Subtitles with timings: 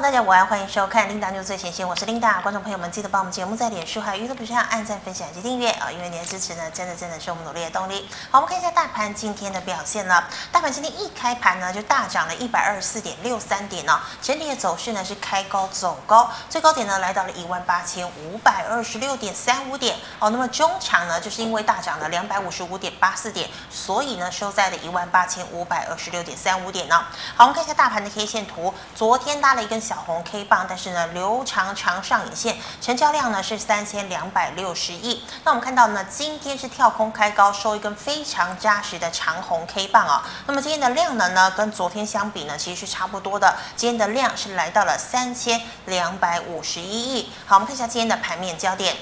[0.00, 2.42] 大家午安，欢迎收看 Linda 最前线，我是 Linda。
[2.42, 5.90] 观众朋友们，记得帮我们节目在脸书还有 YouTube 上按赞、分享及订阅啊！
[5.90, 8.06] 因为您的支持呢，真的真的是我们努力的动力。
[8.30, 10.22] 好，我们看一下大盘今天的表现呢。
[10.52, 13.98] 大盘今天一开盘呢，就大涨了一百二十四点六三点呢。
[14.20, 20.28] 整体的走势呢是开高走高，最高点呢来到了一万八千五百二十六点三五点哦。
[20.28, 27.02] 那么中场呢，就是因为大涨了两百五十五点八四点，所以呢收在了一万八千五百二十六点三五点呢。
[27.34, 35.22] 好，我们看一下大盘的 K 线图，昨天拉了一根小红 K 棒，但是呢，留长长上影线，成交量呢是三千两百六十亿。
[35.44, 40.28] 那我们看到呢，今天是跳空开高，收一根非常扎实的长红 K 棒啊。
[40.46, 43.54] 那么今天的量能呢，跟昨天相比呢，其实是差不多的。
[43.76, 47.30] 今天的量是来到了三千两百五十一亿。
[47.46, 48.96] 好，我们看一下今天的盘面焦点。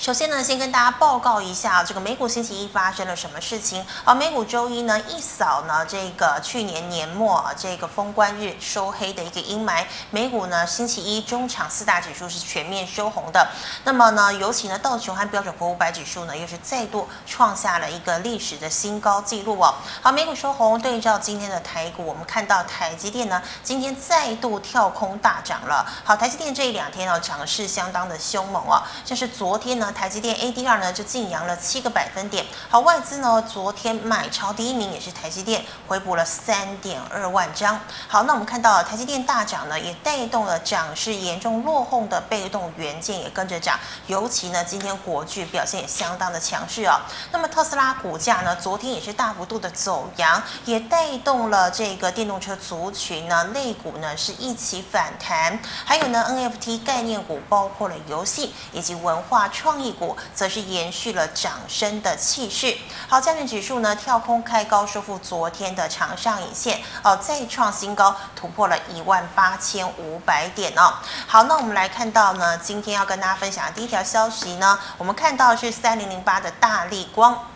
[0.00, 3.84] 首先呢，先跟大家报告一下这个美股星期一发生了什么事情。
[4.02, 13.46] 而美股周一呢一扫呢这个去年年末啊这个封关日收黑的一个阴霾，美股呢星期一中场四大指数是全面收红的。
[13.84, 19.74] 那么呢，尤其呢道琼和标准普尔五百指数呢又是再度创下了一个历史的新高纪录哦。
[20.00, 25.84] 好，美股收红，对照今天的台股，我们看到台积电呢今天再度跳空大涨了。
[26.02, 29.88] 好，台积电这一两天呢涨势相当的凶猛哦，像是昨天呢。
[29.92, 32.44] 台积电 ADR 呢就净扬了七个百分点。
[32.68, 37.80] 好，外资呢昨天买超第一名也是台积电，回补了三点二万张。
[38.06, 43.78] 好，那我们看到台积电大涨呢，也带动了涨势严重落后的被动元件也跟着涨。
[44.06, 47.00] 尤其呢，今天国巨表现也相当的强势哦。
[47.32, 55.58] 那么特斯拉股价呢，昨天也是大幅度的走扬，也带动了这个电动车族群呢，类股呢是一起反弹。
[55.84, 59.79] 还有呢，NFT 概念股，包括了游戏以及文化创。
[59.82, 62.76] 一股则是延续了涨升的气势。
[63.08, 70.94] 好，加权指数呢跳空开高，收复昨天的长上影线哦，再创新高，突破了一万八千五百点哦。
[71.26, 77.46] 好，那我们来看到呢，今天要跟大家分享的第一条消息呢，我们看到是三零零八的大力光。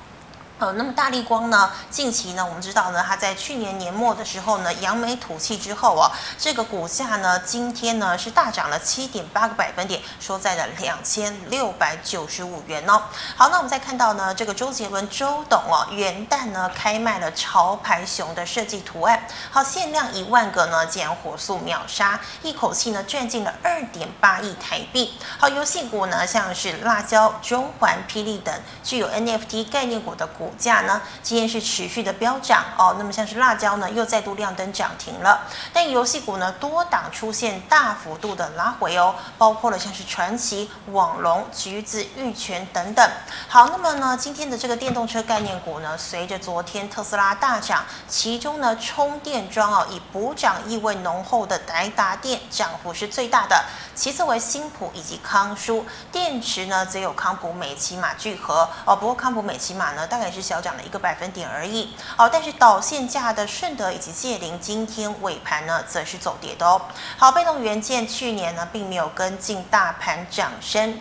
[0.57, 13.03] 呃，那么大立光呢，近期呢，我们知道呢，它在去年年末的时候呢，扬眉吐气之后啊，这个股价呢，今天呢是大涨了七点八个百分点，收在了两千六百九十五元哦。
[13.35, 25.19] 好，那我们再看到呢，这个周杰伦周董哦，元旦呢开卖了潮牌熊的设计图案，好，限量一万个呢，竟然火速秒杀，一口气呢赚进了二点八亿台币。
[25.37, 28.55] 好，游戏股呢，像是辣椒、中环、霹雳等
[28.85, 30.44] 具有 NFT 概念股的股。
[30.45, 32.97] 股价呢，今天是持续的飙涨哦。
[32.99, 35.47] 那么像是辣椒呢，又再度亮灯涨停了。
[35.73, 43.11] 但游戏股呢，多档出现大幅度的拉回哦，包括了像是传奇、网龙、橘子、玉泉等等。
[43.49, 55.87] 好，那么呢，今天的这个电动车概念股呢，随着昨天特斯拉大涨，其中呢，充电桩哦，以补涨意味浓厚的来达电涨幅是最大的，其次为新普以及康舒。
[56.13, 58.95] 电池呢，则有康普、美琪玛聚合哦。
[58.95, 66.83] 不过康普、美琪玛呢，大概是小涨了一个百分点而已，好，但是导线价的顺德以及界灵今天尾盘呢，则是走跌的哦。
[67.17, 71.01] 好，被动元件去年呢，并没有跟进大盘涨升。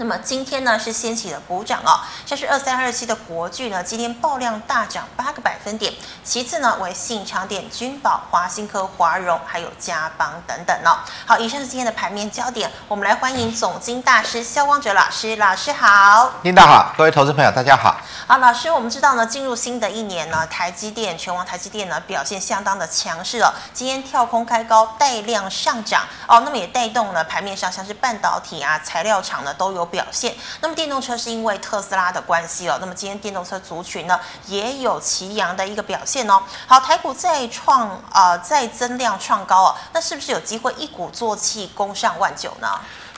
[0.00, 5.92] 那么今天呢是掀起了补涨哦，像是二三二七的国巨呢，今天爆量大涨八个百分点。
[6.24, 10.96] 其次呢为信长点、君宝、华新科、华荣还有嘉邦等等哦。
[11.26, 16.32] 好，以上是今天的盘面焦点，我们来欢迎总经大师萧光哲老师，老师好。
[16.44, 17.94] 领导好，各位投资朋友大家好。
[18.26, 29.89] 好，老师，我们知道呢，进入新的一年呢，台积电、全网台积电呢表现相当的强势哦，今天跳空开高，带量上涨哦，那么也带动了盘面上像是半导体啊、材料厂呢都有。
[29.90, 36.40] 表现，那么电动车是因为特斯拉的关系哦，那么今天电动车族群呢也有齐扬的一个表现哦。
[36.66, 42.68] 好，台股再创呃再增量创高哦，那是不是有机会一鼓作气攻上万九呢？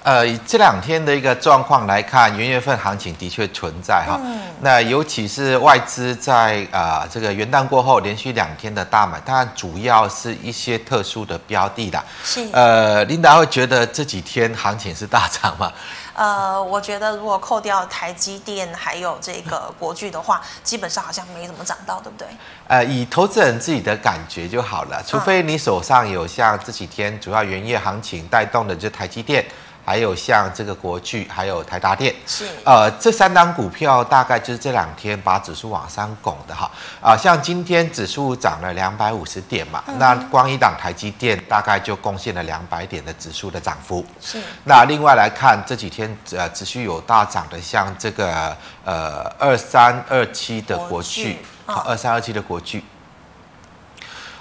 [0.04, 4.18] 呃，以这两天的一个状况来看，元月份行情的确存在哈。
[4.20, 4.42] 嗯。
[4.60, 12.04] 那尤其是外资在啊、呃、这个元旦过后连续两天的大买，当然主要是一些特殊的标的啦。
[12.24, 12.48] 是。
[12.52, 15.72] 呃，琳达会觉得这几天行情是大涨吗？
[16.14, 22.26] 呃，我觉得如果扣掉台积电还有这个国巨的话，基本上好像没怎么涨到，对不对？
[22.68, 29.44] 呃，以投资人自己的感觉就好了，除非你手上有像这几天主要原业行情带动的，就台积电。
[29.84, 32.46] 还有像这个国巨，还有台达电，是。
[32.64, 36.70] 呃，这三档股票大概就是这两天把指数往上拱的哈。
[37.00, 44.04] 啊、呃，像今天指数涨了两百五十点嘛，嗯、那光一档台积电大概就贡献了两百点的指数的涨幅。
[44.20, 52.84] 是，那另外来看这几天呃持续有大涨的，像这个呃二三二七的国巨，二三二七的国巨。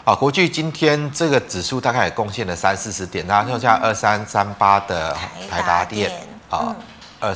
[0.03, 5.15] 啊，国巨今天这个指数大概也贡献了三四十点，然后像二三三八的
[5.49, 6.11] 台达电
[6.49, 6.75] 啊，
[7.19, 7.31] 二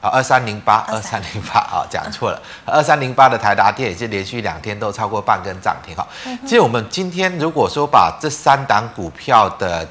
[0.00, 1.22] 啊二三零八二三。
[1.32, 6.04] 零八啊，讲错了，二三零八的台达电也是连续两天都超过半根涨停哈。
[6.42, 9.86] 其实我们今天如果说把这三档股票的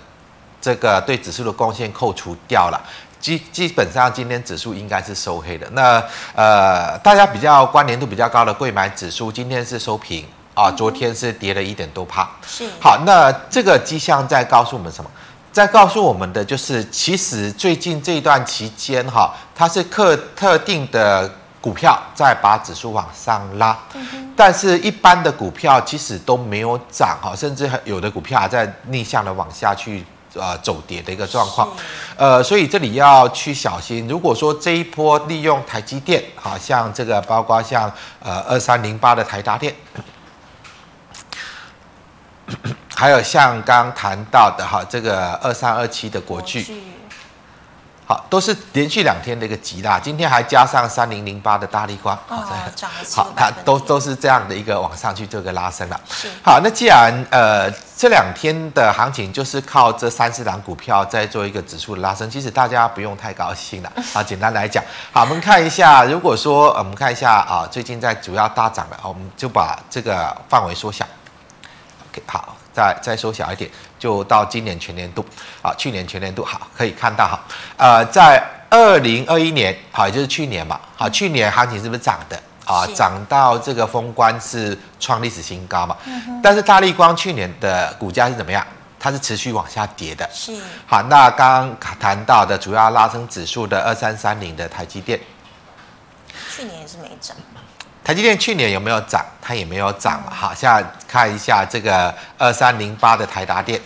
[0.59, 2.81] 这个对指数的贡献扣除掉了，
[3.21, 5.69] 基基本上今天指数应该是收黑的。
[5.71, 6.03] 那
[6.35, 10.25] 呃，大家比较关联度比较高的贵买指数今天是收平
[10.59, 12.29] 啊，昨天是跌了一点多趴。
[12.45, 15.09] 是好，那这个迹象在告诉我们什么？
[15.53, 23.77] 在告诉我们的就是，其实最近这一段期间哈，它是特特定的股票在把指数往上拉，
[24.35, 30.05] 但是一般的股票其实都没有涨哈，甚至有的股票还在逆向的往下去。
[30.35, 31.67] 呃，走跌的一个状况，
[32.15, 34.07] 呃，所以这里要去小心。
[34.07, 39.75] 如果说这一波利用台积电，好像这个包括像呃二三零八的台达电，
[42.95, 46.65] 还有像刚谈到的哈这个二三二七的国巨。
[48.05, 52.43] 好，都是连续两天的一个急拉，今天还加上三零零八的大立光，哦，
[53.15, 56.01] 好，它都都是这样的一个往上去这个拉升了。
[56.09, 63.93] 是，好，那既然呃这两天的行情就是靠这三四档股票在做一个指数的拉升，其实大家不用太高兴了。
[64.11, 71.05] 好， 简单来讲，好，我们看一下，如果说我们看一下啊，最近在主要大涨的，我们就把这个范围缩小。
[72.25, 72.55] 好。
[72.71, 75.25] 再再缩小一点，就到今年全年度
[75.61, 77.39] 啊，去年全年度好，可以看到哈，
[77.75, 82.87] 呃，在二零二一年好，也就是去年嘛，好，去年行情是不是涨的啊？
[82.95, 85.97] 涨到这个封关是创历史新高嘛？
[86.05, 86.39] 嗯。
[86.41, 88.65] 但是大力光去年的股价是怎么样？
[88.97, 90.29] 它是持续往下跌的。
[90.31, 90.55] 是。
[90.85, 95.19] 好，那刚刚谈到的主要拉升指数的二三三零的台积电，
[96.55, 97.35] 去年也是没涨。
[98.09, 99.23] 台积电去年有没有涨？
[99.39, 100.33] 它也没有涨嘛。
[100.35, 103.79] 好，现在看一下这个二三零八的台达电，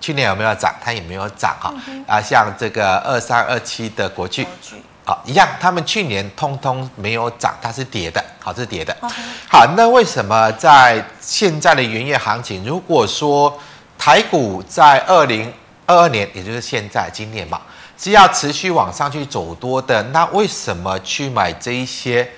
[0.00, 0.74] 去年有没有涨？
[0.82, 1.72] 它也没有涨哈。
[2.04, 4.44] 啊，像这个二三二七的国巨，
[5.04, 8.96] 好一样，他们去年通通没有涨，它是跌的，好，是跌的。
[9.48, 13.56] 好，那为什么在现在的元月行情，如果说
[13.96, 15.54] 台股在二零
[15.86, 17.60] 二二年，也就是现在今年嘛，
[17.96, 22.28] 是要持续往上去走多的，那为什么去买这一些？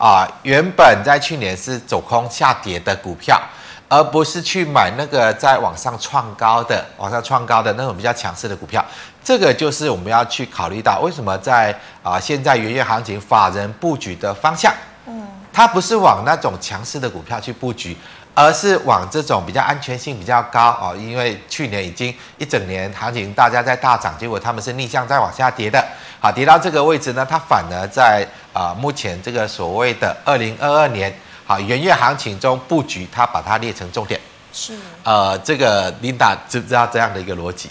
[0.00, 3.38] 啊，原本在去年是走空下跌的股票，
[3.86, 8.82] 而不是去买那个在往上创高的、往上创高的那种比较强势的股票。
[9.22, 14.72] 这个就是我们要去考虑到，为什么在啊现在元月行情法人布局的方向，
[15.06, 17.94] 嗯，它不是往那种强势的股票去布局。
[18.34, 25.84] 而是往这种比较安全性比较高哦，因为去年已经一整年行情大家在大涨，结果他们是逆向在往下跌的，
[26.20, 31.12] 好，跌到这个位置呢，它反而在啊、呃、目前这个所谓的二零二二年
[31.44, 34.18] 好元月行情中布局，它把它列成重点。
[34.52, 34.74] 是，
[35.04, 37.68] 呃，这个琳达知不知道这样的一个逻辑？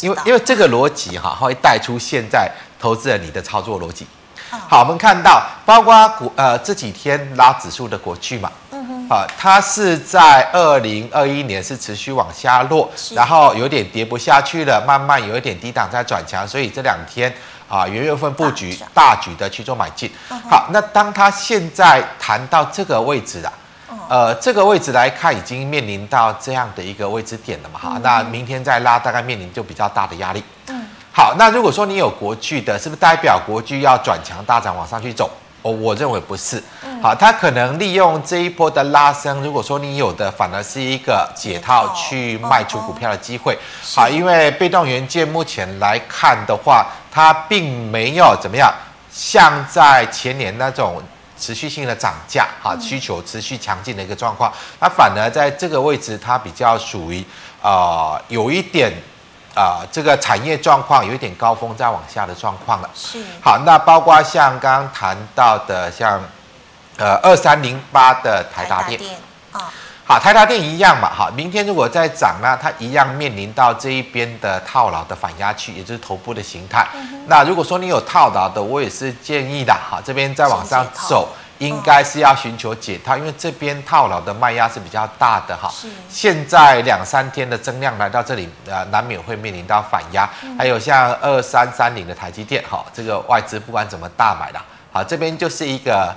[0.00, 2.50] 因为因为这个逻辑哈会带出现在
[2.80, 4.06] 投资人你的操作逻辑。
[4.50, 8.50] 好，我们看到包括股呃这几天拉指数的国巨嘛。
[9.08, 17.32] 好，它是在二零二一年是持续往下落，然后有点跌不下去了，慢慢有一点低档在转强，所以这两天
[17.68, 20.10] 啊，元月份布局大举的去做买进。
[20.50, 23.52] 好，那当它现在谈到这个位置了，
[24.08, 27.78] 呃，这个位置来看已经面临到这样的一个位置点了嘛？
[27.78, 30.42] 哈，那明天再拉，大概面临就比较大的压力。
[30.68, 35.30] 嗯，好，那如果说你有国巨的，是不是代表国巨要转强大涨往上去走？
[35.66, 36.62] 我我认为不是，
[37.02, 43.58] 好，他可能利用这一波的拉升，如果说你有的反而是一个解套去卖出股票的机会，
[43.94, 48.72] 好，因为被动元件目前来看的话，它并没有怎么样，
[49.10, 51.02] 像在前年那种
[51.36, 57.24] 持续性的涨价，哈，需求持续强劲的一个状况，它反而在这个位置，它比较属于
[57.60, 58.92] 啊有一点。
[59.56, 62.90] 啊、呃，这个产业状况有一点高峰再往下的状况了。
[62.94, 63.24] 是。
[63.40, 66.20] 好，那包括像刚刚谈到的，像
[66.98, 69.00] 呃二三零八的台达电。
[69.52, 69.62] 啊、哦。
[70.08, 71.10] 好，台达电一样嘛。
[71.12, 76.86] 好，明天如果再涨呢，它一样面临到这一边的套牢的反压区，也就是头部的形态。
[76.94, 79.74] 嗯、那如果说你有套牢的，我也是建议的。
[79.74, 81.30] 好，这边再往上走。
[81.58, 85.68] 应该是要寻求解套，因为这边套牢的卖压是比较大的哈。
[85.70, 85.88] 是。
[86.08, 90.28] 现在两三天的增量来到这里，呃，难免会面临到反压。
[90.58, 94.60] 还有像二三三零的台积电，哈，这个外资不管怎么大买的，
[94.92, 96.14] 好，这边就是一个。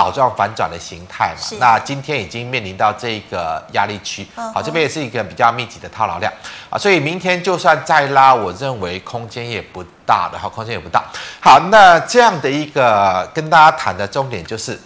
[0.00, 6.32] 倒状反转的形态嘛，那今天已经面临到这个压力区，好，这边也是一个比较密集的套牢量
[6.70, 11.04] 啊，所以明天就算再拉，我认为空间也不大的，好，空间也不大。
[11.42, 14.80] 好，那这样的一个跟大家谈的重点就是，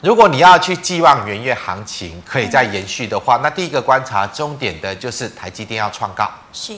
[0.00, 6.28] 如果你要去寄望元月行情可以再延续的话，嗯、那第一个观察重点的就是台积电要创高。
[6.52, 6.76] 是。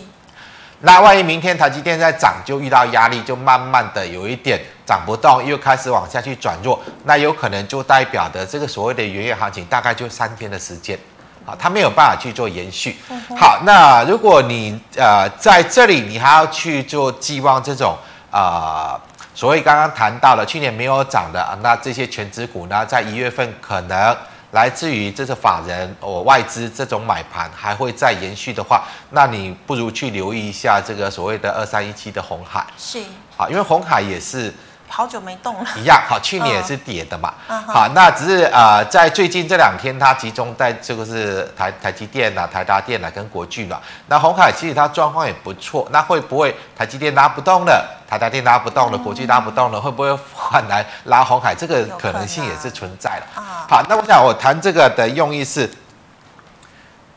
[0.81, 10.99] 那万一明天台积电在涨，就遇到压力，就慢慢的有一点涨不动，又开始往下去转弱，那有可能就代表的这个所谓的元月行情大概就三天的时间，
[11.47, 12.97] 啊，它没有办法去做延续。
[13.39, 17.97] 好，那如果你呃在这里你还要去做寄望这种
[18.31, 19.01] 啊、呃，
[19.35, 24.15] 所谓刚刚谈到了去年没有涨的，那这些全职股呢，在一月份可能。
[24.57, 32.67] 来自于这个法人哦外资这种买盘还会再延续的话，那你不如去留意一下这个所谓的二三一七的红海。
[32.79, 32.99] 是，
[33.37, 34.53] 啊，因为红海也是。
[34.89, 37.35] 好久没动了，一样好，去年也是跌的嘛。
[37.49, 43.81] 嗯、好，那只是呃，在最近这两天，它集中在这个是台台积电啊、台达电啊跟国巨嘛。
[44.07, 51.55] 那红海其实它状况也不错，那会不会台积电拉不动了，台达电拉不动了，国巨拉不动了，会不会换来拉红海？
[51.55, 53.41] 这个可能性也是存在的。
[53.41, 55.69] 啊、好，那我想我谈这个的用意是，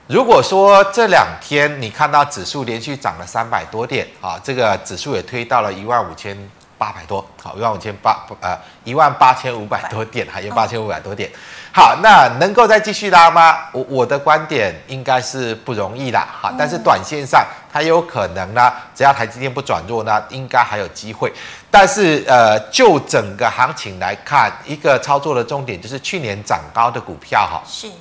[0.08, 6.38] 如果说这两天你看到指数连续涨了三百多点啊，这个指数也推到了一万五千。
[6.80, 11.30] 八百多，好，一万五千八，呃，一万八千五百多点，还有八千五百多点，
[11.74, 13.58] 好，那能够再继续拉吗？
[13.74, 21.32] 我我的观点应该是不容易啦，好，但是短线上它有可能呢，只要台积电不转弱呢，应该还有机会。
[21.70, 27.92] 但是呃，就整个行情来看，一个操作的重点就是去年涨高的股票哈，是，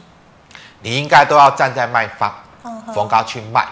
[0.82, 2.32] 你应该都要站在卖方，
[2.94, 3.66] 逢高去卖。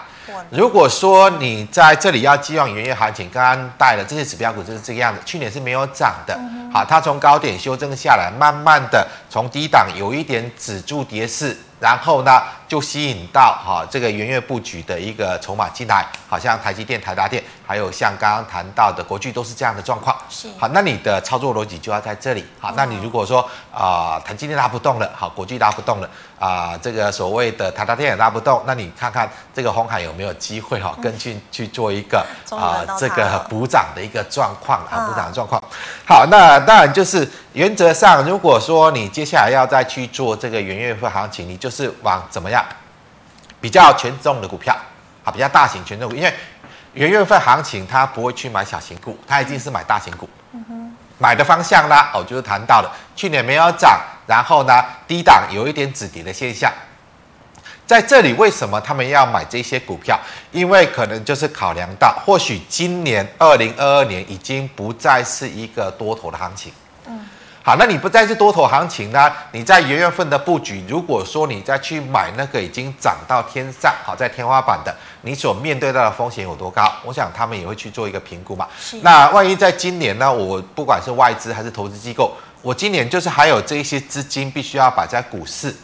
[0.49, 6.37] 如果说你在这里要寄望元月行情，刚刚带的这些指标股就是这个样子，去年是没有涨的，
[6.71, 11.55] 好，它从高点修正下来，慢慢的从低档有一点止住跌势。
[11.79, 20.17] 然后呢，就吸引到哈这个元月布局的一个筹码进来，好像台积电、台达电，还有像刚刚谈到的国巨，都是这样的状况。
[20.29, 22.45] 是好，那你的操作逻辑就要在这里。
[22.59, 23.41] 好，那你如果说
[23.71, 35.61] 啊、呃，台积电拉不动了，好，国巨拉不动了，啊、呃，这个所谓的台达电也拉不动，那你看看这个红海有没有机会哈，跟进去做一个啊、呃、这个补涨的一个状况啊，补涨的状况。
[36.07, 41.71] 好，那当然就是原则上，如果说你接下来要再去做这个元月份行情，你就。
[41.71, 42.63] 是往怎么样
[43.59, 44.75] 比较权重的股票
[45.23, 46.31] 啊，比较大型权重股，因为
[46.93, 50.29] 元月份行情他不会去买小型股，他一定是买大型股。
[50.53, 56.71] 嗯哼，买的方向呢，哦，就是谈到了去年没有涨，然后呢低档有一点止跌的现象，
[57.87, 60.19] 在这里为什么他们要买这些股票？
[60.51, 66.71] 因为可能就是考量到，或许今年二零二二年已经不再是一个多头的行情。
[67.07, 67.25] 嗯。
[67.67, 69.29] 好，那你不再是多头行情呢？
[69.51, 76.89] 你在元月份的布局，如果说你再去买那个已经涨到天上，好，在天花板的，你所面对到的风险有多高？
[77.03, 78.65] 我想他们也会去做一个评估嘛。
[79.01, 80.31] 那万一在今年呢？
[80.31, 82.31] 我不管是外资还是投资机构，
[82.61, 85.75] 我今年就是还有这一些资金必须要摆在股市，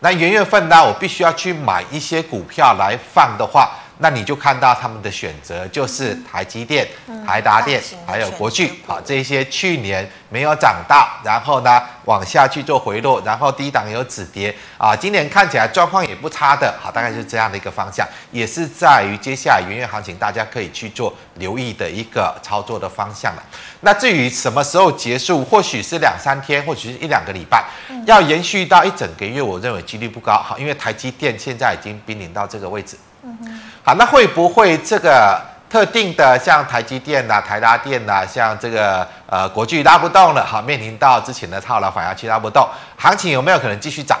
[0.00, 3.70] 那元月份呢，我必须要去买一些股票来放的话。
[4.02, 23.42] 那你就看到他们的选择就是台积电、嗯、台达电，还有国巨啊，这些去年没有涨到，然后呢往下去做回落，然后低档有止跌啊，今年看起来状况也不差的，好，大概是这样的一个方向，也是在于接下来元月行情大家可以去做留意的一个操作的方向了。
[23.82, 27.64] 那至于什么时候结束，或许是两三天，或许是一两个礼拜，
[28.06, 32.96] 要延续到一整个月，我认为几率不高，好，因为台积电现在已经濒临到这个位置。
[33.22, 44.18] 嗯哼，好，那会不会这个特定的像台积电呐、啊、台达电呐、啊，像这个呃国巨拉不动了，好，面临到之前的套牢反压区拉不动，行情有没有可能继续涨？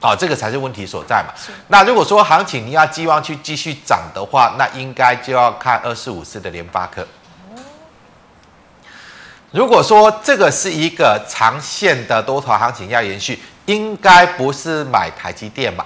[0.00, 1.32] 好，这个才是问题所在嘛。
[1.36, 1.50] 是。
[1.68, 7.06] 那如果说行情你要寄望去继续涨的话，那应该就要看二四五四的联发科。
[9.52, 15.84] 如果说这个是一个长线的多头行情要延续，应该不是买台积电嘛？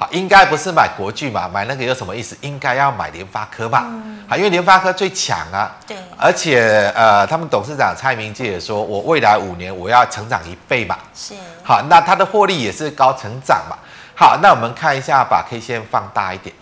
[0.00, 1.46] 好，应该不是买国巨嘛？
[1.46, 2.34] 买那个有什么意思？
[2.40, 3.84] 应该要买联发科嘛？
[4.26, 5.76] 好，因为联发科最强啊。
[5.86, 5.94] 对。
[6.16, 10.96] 而且呃，他们董事长蔡明介也说，我未来五年我要成长一倍嘛。
[11.14, 11.34] 是。
[11.62, 13.76] 好，那它的获利也是高成长嘛。
[14.14, 16.54] 好，那我们看一下，把 K 线放大一点。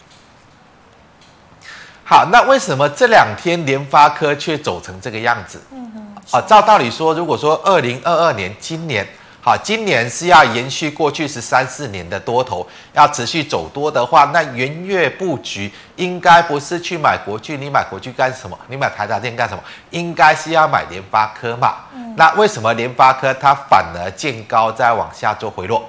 [2.03, 5.63] 好，那为什么这两天联发科却走成这个样子？
[5.71, 6.17] 嗯哼。
[6.33, 9.07] 啊，照道理说，如果说二零二二年今年。
[9.41, 18.59] 好，今年是要延续过去十三四年的多头，要持续走多的话，那元月布局应该不是去买国巨，你买国巨干什么？
[18.67, 19.63] 你买台达电干什么？
[19.91, 21.77] 应该是要买联发科嘛。
[21.95, 25.89] 嗯、那为什么联发科它反而见高再往下做回落？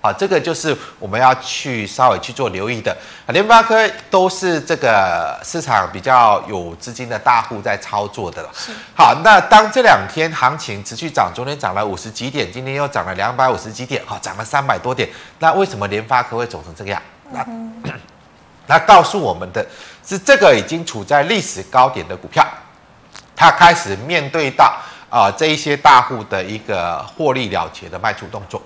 [0.00, 2.96] 好，这个就是我们要去稍微去做留意的。
[3.28, 3.76] 联发科
[4.08, 8.50] 都是这个市场比较有资金的大户在操作的了。
[8.94, 15.08] 好，那当这两天行情持续涨，昨天涨了五十几点，今天又涨了两百五十几点，好，涨了三百多点。
[15.40, 17.02] 那为什么联发科会走成这个样？
[17.32, 17.82] 那、嗯、
[18.68, 19.66] 那告诉我们的
[20.06, 22.46] 是，这个已经处在历史高点的股票，
[23.34, 24.76] 它开始面对到
[25.10, 28.62] 啊、呃、这一些大户的一个获利了结的卖出动作。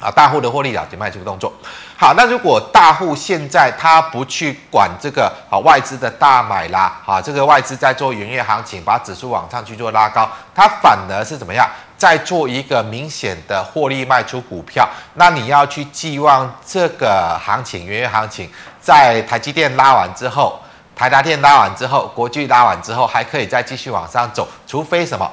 [0.00, 1.52] 啊，大户的获利了结卖出动作。
[1.98, 14.86] 好，那如果大户现在他不去管这个啊外资的大买啦，啊这个外资在做元月行情，把指数往上去做拉高，他反而是怎么样，在做一个明显的获利卖出股票。
[15.14, 20.60] 那你要去寄望这个行情元月行情，在台积电拉完之后，
[20.94, 25.26] 台达电拉完之后，国巨拉完之后，还可以再继续往上走，除非什么？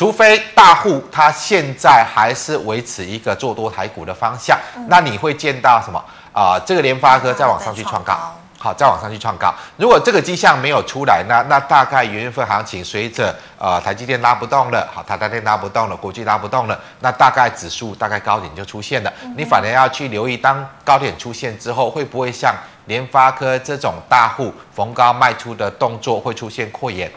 [0.00, 6.02] 除非大户他现在还是维持一个做多台股的方向，嗯、那你会见到什么
[6.32, 6.60] 啊、呃？
[6.60, 8.16] 这个联发科再往上去创高，
[8.58, 9.54] 好，再往上去创高。
[9.76, 19.12] 如果这个迹象没有出来，那那大概元月份行情随着呃台积电拉不动了，好，台积电拉不动了，国际拉不动了，那大概指数大概高点就出现了。
[19.22, 22.54] 嗯、你反而要去留意，当高点出现之后，会不会像
[22.86, 27.12] 联发科这种大户逢高卖出的动作会出现扩延？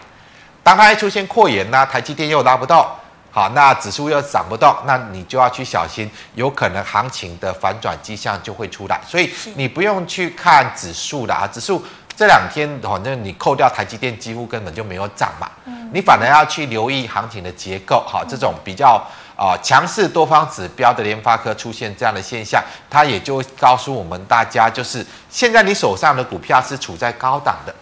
[0.63, 2.97] 当它一出现扩延呢，台积电又拉不到，
[3.29, 9.01] 好，那指数又涨不到，那你就要去小心，有可能行情的反转迹象就会出来。
[9.05, 11.83] 所以你不用去看指数的啊，指数
[12.15, 15.49] 这两天反正你扣掉台积电，几乎根本就没有涨嘛。
[15.91, 19.03] 你反而要去留意行情的结构，好，这种比较
[19.35, 27.75] 啊强势多方指标的联发科出现这样的现象，它也就告诉我们大家，就是现在你手上的股票是处在高档的，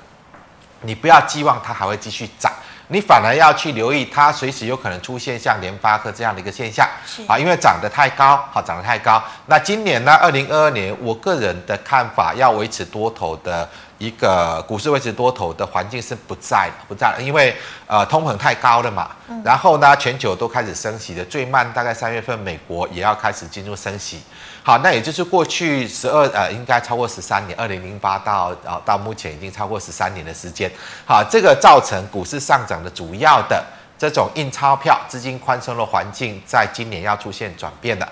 [0.82, 2.52] 你不要寄望它还会继续涨。
[2.92, 6.86] 你反而要去留意，它随时有可能出现像联发科这样的一个现象，
[7.26, 9.24] 啊，因为涨得太高，好，涨得太高。
[9.46, 13.68] 那今年呢，二零二二年，我个人的看法，要维持多头的
[13.98, 17.56] 一个股市维持多头的环境是不在的，不在了，因为
[17.88, 19.10] 呃，通膨太高了嘛。
[19.42, 24.22] 然后呢，全球都开始升息的，最慢大概三月份，美国也要开始进入升息。
[24.64, 30.72] 好，那也就是过去十二呃，应该超过十三年，二零零八到呃到目前已经超过十三年的时间。
[31.04, 33.64] 好，这个造成股市上涨的主要的
[33.98, 38.06] 这种印钞票、资金宽松的环境，在今年要出现转变了。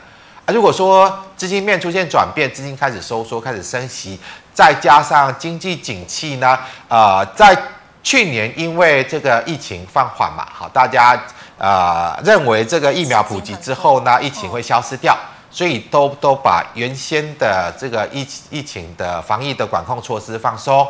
[0.47, 4.19] 啊，如果说资金面出现转变，资金开始收缩、开始升息，
[4.51, 6.57] 再加上经济景气呢，
[6.87, 7.55] 呃，在
[8.01, 11.15] 去年因为这个疫情放缓嘛，好，大家
[11.59, 15.15] 呃认为这个疫苗普及之后呢，疫情会消失掉。
[15.51, 20.87] 所以都都把原先的这个疫疫情的防疫的管控措施放松，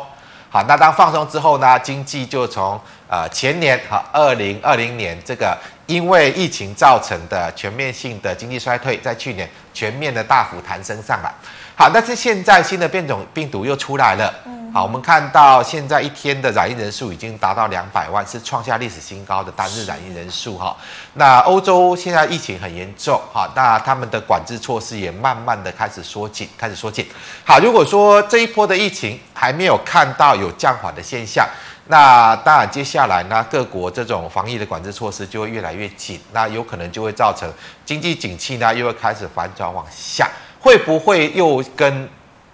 [0.50, 11.32] 好，那当放松之后呢，经济就从呃前年和二零二零年这个因为疫情造成的全面性的经济衰退，在去年全面的大幅弹升上来，
[11.74, 14.32] 好，但是现在新的变种病毒又出来了。
[14.72, 20.76] 好，我们看到现在一天的染疫人数已经达到两百万，是创下历史新高的单日染疫人数哈。
[21.14, 27.04] 那欧洲现在疫情很严重哈，那他们的管制措施也慢慢的开始缩紧，开始缩紧。
[27.44, 31.44] 好，如果说这一波的疫情还没有看到有降缓的现象，
[31.88, 37.52] 那当然接下来呢，各国这种防疫的管制措施就会越来越紧，那有可能就会造成
[37.84, 40.28] 经济景气呢又会开始反转往下，
[40.60, 42.08] 会不会又跟？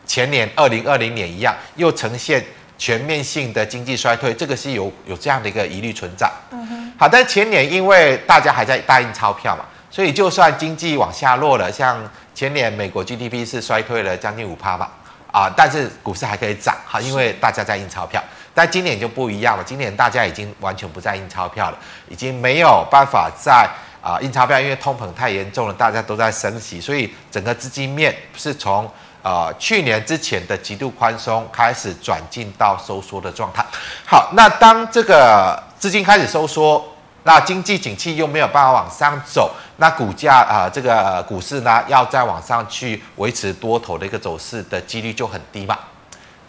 [0.07, 2.45] 前年二零二零年一样，又呈现
[2.79, 6.31] 全面性的经济衰退，这个是有有这样的一个疑虑存在。
[6.51, 6.92] 嗯哼。
[6.99, 11.99] 好，但前年因为大家还在大印钞票嘛，所以就算经济往下落了，像
[12.35, 14.88] 前年美国 GDP 是衰退了将近五趴嘛，
[15.33, 18.23] 啊，但是股市还可以涨，哈，因为大家在印钞票。
[18.55, 23.69] 但今年就不一样了，今年大家已经完全不再印钞票了，已经没有办法再
[24.01, 28.90] 啊印钞票，因为通膨太严重了，大家都在升息，所以整个资金面是从。
[29.27, 33.67] 呃，去年之前的极度宽松开始转进到收缩的状态。
[34.07, 36.85] 好，那当这个资金开始收缩，
[37.25, 45.77] 那经济景气又没有办法往上走，那股价啊、这个股市呢，要再往上去维持多头的一个走势的几率就很低嘛。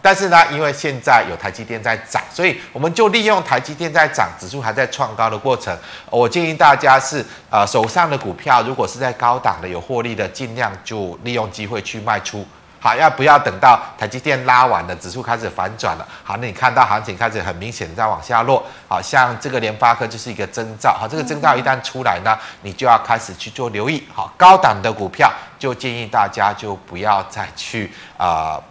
[0.00, 5.76] 但是呢，因为现在有台积电在涨，所以我们就利用台积电在涨，指数还在创高的过程。
[6.10, 12.46] 我建议大家是呃手上的股票，如果是在高档的有获利的，尽量就利用机会去卖出。
[12.80, 16.06] 好，要不要等到台积电拉完了，指数开始反转了？
[16.22, 18.64] 好，那你看到行情开始很明显的在往下落。
[18.88, 20.92] 好，像这个联发科就是一个征兆。
[20.92, 24.06] 好，这个征兆一旦出来呢，你就要开始去做留意。
[24.14, 28.62] 好，高档的股票就建议大家就不要再去啊、呃、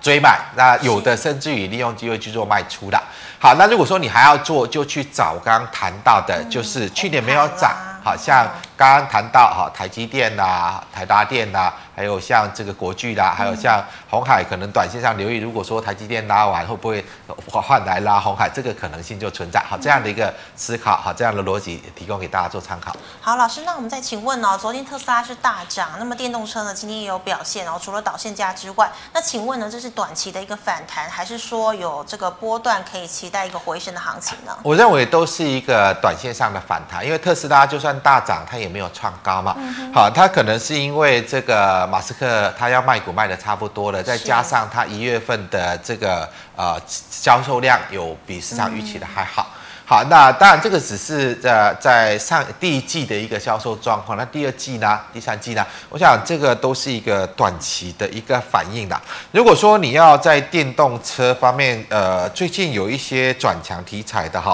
[0.00, 0.38] 追买。
[0.54, 3.02] 那有的甚至于利用机会去做卖出的。
[3.40, 7.74] 好，那如果说你还要做，就去找我刚刚谈到的，就是去年没有涨。
[8.04, 8.44] 好像
[8.76, 17.04] 刚刚谈到哈台积电呐、台达电呐，还有像这个国巨啦，还有像红海，可能短线上留意，如果说台积电拉完会不会
[17.46, 19.60] 换来拉红海，这个可能性就存在。
[19.60, 22.94] 好，这样的一个思考，好，这样的逻辑提供给大家做参考。
[23.20, 34.56] 好，老师，那我们再请问哦，昨天特斯拉是大涨，那么电动车呢，今天也有表现哦，除了导线价之外，那请问呢，这是短期的一个反弹，还是说有这个波段可以期待一个回升的行情呢？
[34.62, 39.54] 我认为都是一个短线上的反弹，因为特斯拉就算大涨，它也没有创高嘛。
[39.58, 49.46] 嗯、好，它可能是因为这个马斯克他要卖股卖的差不多了，再加上他一月份的这个呃销售量有比市场预期的还好。
[49.56, 54.16] 嗯好，那当然这个只是在在上第一季的一个销售状况。
[54.16, 54.98] 那第二季呢？
[55.12, 55.66] 第三季呢？
[55.90, 58.98] 我想这个都是一个短期的一个反应啦。
[59.32, 64.52] 如果说你要在电动车方面，呃，最近有一些转强题材的哈，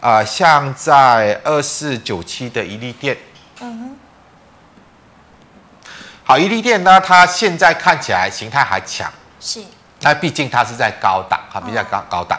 [0.00, 3.14] 啊、呃，像在二四九七的一利电，
[3.60, 3.96] 嗯哼，
[6.28, 9.10] 好，伊利店呢，它现在看起来形态还强，
[9.40, 9.64] 是，
[10.02, 12.38] 那毕竟它是在高档，哈，比较高高档。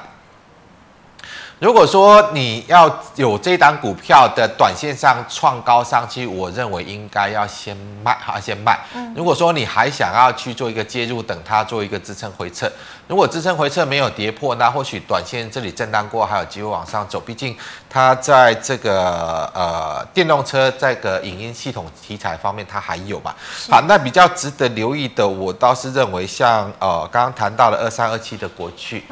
[1.60, 8.80] 如果说你要有这档股票的短线上创高上去，我认为应该要先卖，哈，先卖。
[9.14, 12.72] 如果说你还想要去做一个介入，等它做一个支撑回撤，
[13.08, 17.20] 如果支撑回撤没有跌破，那或许短线这里震荡过还有机会往上走。
[17.20, 17.54] 毕竟
[17.90, 23.36] 它在这个呃电动车这个影音系统题材方面，它还有嘛？
[23.70, 29.04] 好，那比较值得留意的，我倒是认为像呃刚刚谈到了二三二七的国巨。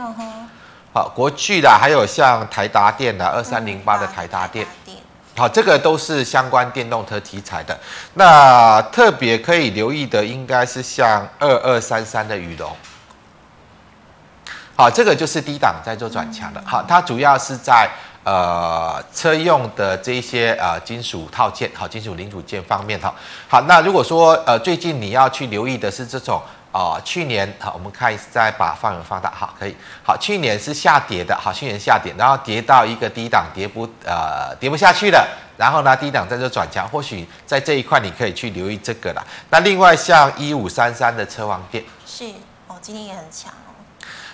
[0.98, 4.66] 好，国巨的，还有像台达电的二三零八的台达电，
[5.36, 7.80] 好，这个都是相关电动车题材的。
[8.16, 12.76] 那特别可以留意的，应该是像二二三三的裕隆。
[14.76, 16.60] 好，这个就是低档在做转强的。
[16.66, 17.88] 好，它主要是在
[18.24, 23.14] 呃车用的这些呃金属套件，好，金属零组件方面哈。
[23.48, 26.42] 好，那如果说呃最近你要去留意的是这种。
[26.72, 35.28] 哦，去年好，我们看再把范围放大，好，可以，好，去年是下跌的，好，去年下跌，然后跌到一个低档，跌不呃跌不下去了，
[35.58, 39.26] 然后呢低档在这转强，或许在这一块你可以去留意这个了。
[39.50, 42.26] 那另外像一五三三的车王店是
[42.68, 43.52] 哦，今天也很强。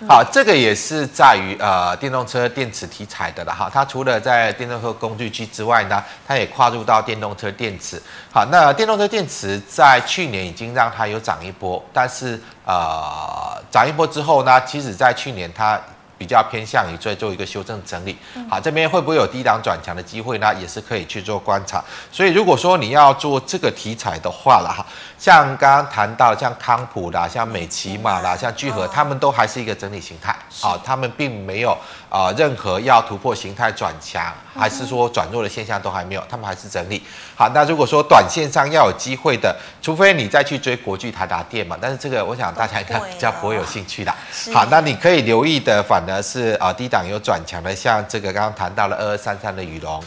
[0.08, 3.70] 好，这个也是在于呃电动车电池题材的了哈。
[3.74, 8.02] 它除了在电动车工具机之外呢，它也跨入到电动车电池。
[8.32, 15.80] 好，那电动车电池在去年已经让它有涨一波，但是呃涨一波之后呢，其实在去年它。
[16.18, 18.18] 比较偏向于在做一个修正整理，
[18.50, 20.54] 好，这边会不会有低档转强的机会呢？
[20.56, 21.84] 也是可以去做观察。
[22.12, 24.86] 所以如果说你要做这个题材的话了哈，
[25.18, 31.78] 像刚刚谈到像康普啦、像美琪玛啦、像聚合，他们都还是一个整理形态，好，他们并没有
[32.14, 37.02] 啊任何要突破形态转强，还是说转弱的现象都还没有，他们还是整理。
[37.36, 44.14] 好，那如果说短线上要有机会的，除非你再去追国巨、台达电嘛，但是这个我想大家应该比较不会有兴趣的。
[44.54, 50.00] 好，那你可以留意的，反而是啊低档有转强的，像这个刚刚谈到了二二三三的裕隆，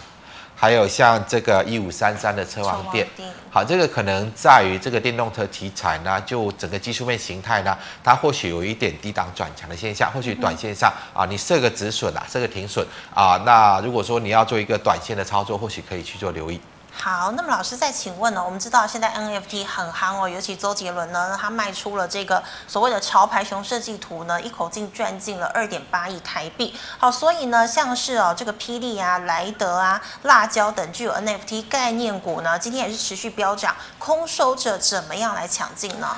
[0.57, 3.07] 还有像这个一五三三的车王店。
[3.51, 16.59] 好，这个可能在于这个电动车题材呢，就整个技术面形态呢，它或许有一点低档转强的现象，或许短线上啊，你设个止损啊，设个停损啊，那如果说你要做一个短线的操作，或许可以去做留意。
[16.99, 18.43] 好，那么老师再请问呢？
[18.45, 26.75] 我们知道现在 NFT 很夯哦，尤其周杰伦呢，他卖出了这个所谓的潮牌熊设计图呢，一口气赚进了二点八亿台币。
[26.99, 33.77] 好，所以呢，像是哦这个霹雳啊、莱德啊、辣椒等具有 NFT 概念股呢，今天也是持续飙涨。
[33.99, 36.17] 空手者怎么样来抢进呢？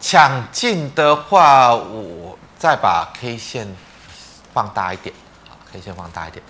[0.00, 3.76] 抢进的话，我再把 K 线
[4.54, 5.14] 放大一点，
[5.48, 6.42] 好，K 线放大一点。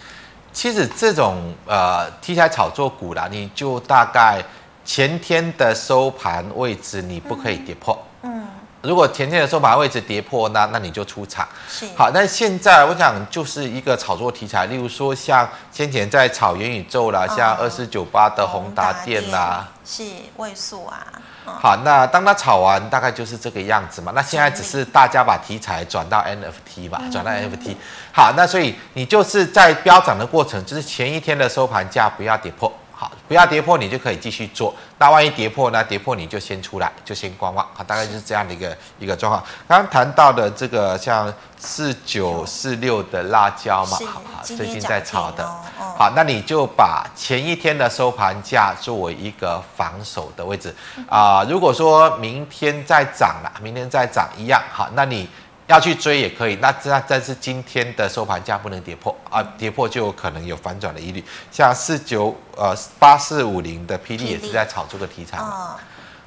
[0.55, 4.41] 其实这种呃题材炒作股啦，你就大概
[4.85, 7.99] 前天的收盘位置你不可以跌破。
[8.23, 8.47] 嗯，
[8.81, 11.47] 如果前天的收盘位置跌破，那那你就出场。
[11.69, 11.85] 是。
[11.97, 20.05] 好，那现在我想就是一个炒作题材，例如说像先前在炒元宇宙啦，像二四九八的宏达电啦，是
[20.37, 21.05] 位数啊。
[21.45, 24.13] 好，那当它炒完，大概就是这个样子嘛。
[24.15, 27.77] 那现在只是大家把题材转到 NFT 吧，转到 NFT。
[28.13, 32.73] 好，那所以你就是在飙涨的过程，就是前一天的收盘价不要跌破。
[32.97, 34.75] 好，不要跌破，你就可以继续做。
[34.99, 35.83] 那万一跌破呢？
[35.83, 37.67] 跌破你就先出来，就先观望。
[37.75, 39.43] 好，大概就是这样的一个一个状况。
[39.67, 45.45] 刚刚谈到的这个像四九四六的辣椒嘛，好，好，最近在炒的。
[45.77, 50.75] 好，那你就把前一天的收盘价作为一个防守的位置
[51.09, 51.47] 啊、呃。
[51.51, 55.29] 如果说明天再涨了，明天再涨一样，好，那你。
[55.67, 61.25] 要去追也可以，那这但是今天的收盘价不能跌破啊，跌破就有可能有反转的疑虑。
[61.51, 65.77] 像四九呃八四五零的霹雳也是在炒这个题材嘛。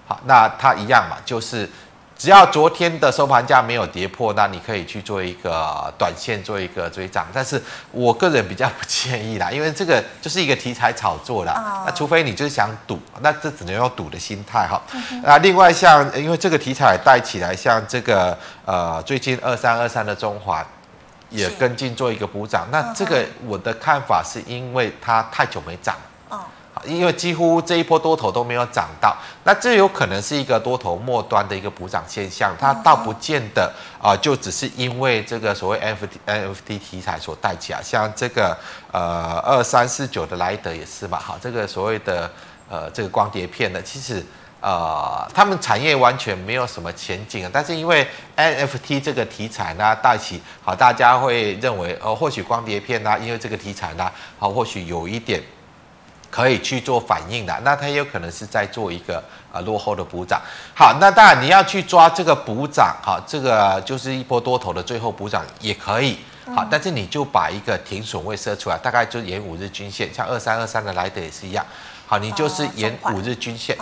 [0.08, 1.70] 好，那它一样嘛，就是。
[2.18, 11.54] 只要昨天的收盘价没有跌破，那你可以去做一个短线做一个追涨，但是我个人比较不建议啦， 因为这个就是一个题材炒作啦。
[11.54, 11.88] Oh.
[11.88, 14.82] 那除非你就是想赌，那这只能用赌的心态哈。
[15.24, 20.66] 那另外像因为这个题材带起来，像这个呃最近二三二三的中环
[21.30, 25.96] 也跟进做一个补涨，那这个我的看法是因为它太久没涨。
[26.86, 38.58] 因为几乎这一波多头都没有涨到，那这有可能是一个多头末端的一个补涨现象，它倒不见得啊、就只是因为这个所谓 NFT NFT 题材所带起来，像这个
[38.92, 42.32] 呃二三四九的莱德也是嘛，哈，这个所谓的
[42.70, 44.24] 呃这个光碟片的，其实
[44.62, 55.42] 呃他们产业完全没有什么前景啊，但是因为 NFT 这个题材呢带起，好，大家会认为呃或许光碟片呢，因为这个题材呢，好，或许有一点。
[56.38, 60.40] 可以去做反应的，那它也有可能是在做一个呃落后的补涨。
[60.76, 66.20] 好，那当然你要去抓这个补涨，哈，这个就是一波多头的最后补涨也可以。
[66.56, 71.66] 好，但是你就把一个停损位设出来，大概就沿五日均线，像二三二三的来的也是一样。
[72.06, 73.76] 好，你就是沿五日均线。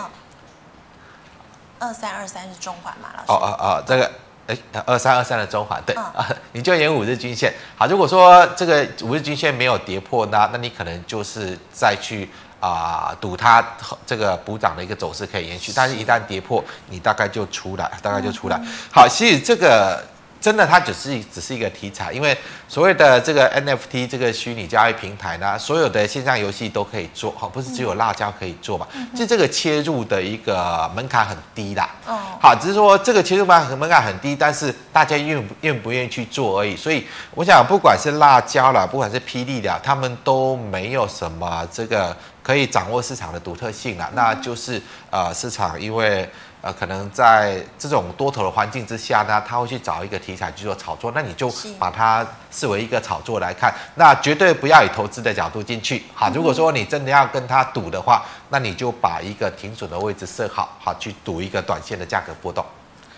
[1.78, 3.26] 二三二三是中环嘛，老师？
[3.28, 4.10] 哦哦哦，这个。
[4.46, 7.52] 哎，二三二三的中环，对啊，嗯、 你就沿五日均线。
[7.76, 12.30] 好，如果说这个五日均线没有跌破呢，那你可能就是再去
[12.68, 13.64] 啊赌它
[14.06, 15.72] 这个补涨的一个走势可以延续。
[15.74, 18.56] 但是，一旦跌破，你大概就出来，大概就出来。
[18.58, 20.02] 嗯、好，其实这个。
[20.38, 22.36] 真的，它只是只是一个题材，因为
[22.68, 28.86] 所谓的这个 NFT 这个虚拟交易平台呢，所有的线上游戏都可以做，好，不是只有辣椒可以做嘛？
[29.16, 31.90] 就这个切入的一个门槛很低啦。
[32.06, 36.76] 哦，好，只是说这个切入门槛门槛很低，但是大家愿愿不愿意去做而已。
[36.76, 44.08] 所以我想，不管是辣椒啦，不管是霹雳啦，他们都没有什么这个可以掌握市场的独特性了。
[44.14, 44.80] 那就是
[45.10, 46.30] 呃，市场因为。
[46.62, 56.02] 呃，可能在这种多头的环境之下呢，他会去找一个题材去做炒作，那你就把它视为一个炒作来看，那绝对不要以投资的角度进去。
[56.12, 62.64] 好，如果说你真的要跟他赌的话，那你就把一个停损的位置设好，好去赌一个短线的价格波动。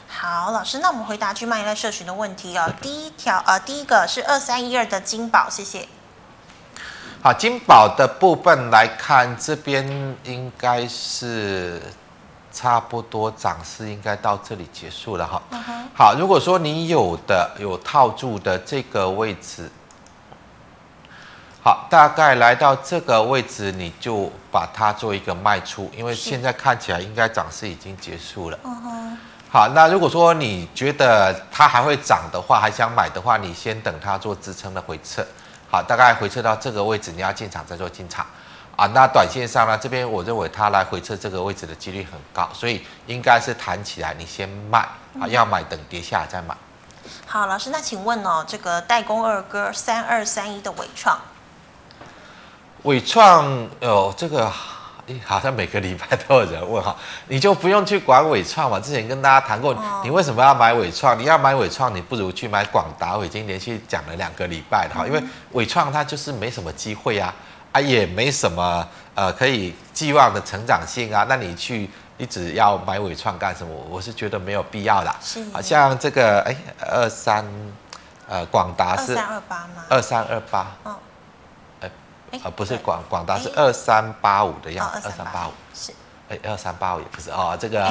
[0.08, 2.70] 好，老师，那我们回答去卖一社群的问题哦。
[2.82, 5.88] 第一条，呃，第一个是二三一二的金宝，谢谢。
[7.28, 9.86] 好，金宝的部分来看，这边
[10.24, 11.78] 应该是。
[12.50, 15.40] 差不多涨势应该到这里结束了哈。
[15.94, 19.70] 好，如果说你有的有套住的这个位置，
[21.62, 28.58] 好，大概来到这个位置，你就把它做一个卖出，因为现在看起来应该涨势已经结束了。
[29.50, 35.24] 好，那如果说你觉得它还会涨的话，还想买的话，你先等它做支撑的回撤。
[35.70, 38.24] 好，大概回撤到这个位置，你要进场再做进场。
[38.74, 44.78] 啊，那短线上呢，这边我认为它来回撤这个位置的几率很高，所以应该是弹起来你先卖
[45.20, 46.56] 啊，要买等跌下来再买。
[47.26, 51.18] 好，老师，那请问哦，这个代工二哥三二三一的伟创，
[52.84, 54.48] 伟创有，这个
[55.24, 56.94] 好像每个礼拜都有人问哈，
[57.28, 58.78] 你就不用去管纬创嘛。
[58.80, 61.18] 之前跟大家谈过，你为什么要买纬创？
[61.18, 63.16] 你要买纬创，你不如去买广达。
[63.16, 67.34] 我已经连续讲了两个礼拜了哈，因为纬创它就是没什么机会啊。
[67.70, 73.74] 啊，也没什么呃可以寄望的成长性啊，那你去一直要买纬创干什么？
[73.90, 75.14] 我是觉得没有必要啦。
[75.20, 77.44] 是，好像这个哎二三
[78.26, 79.84] 呃广达是二三二八吗？
[79.90, 80.66] 二三二八。
[80.84, 80.96] 哦。
[82.32, 85.92] 哎，呃不是广广达是二三八五的样子，二三八五是。
[86.28, 87.90] 哎，二三八五也不是哦，这个，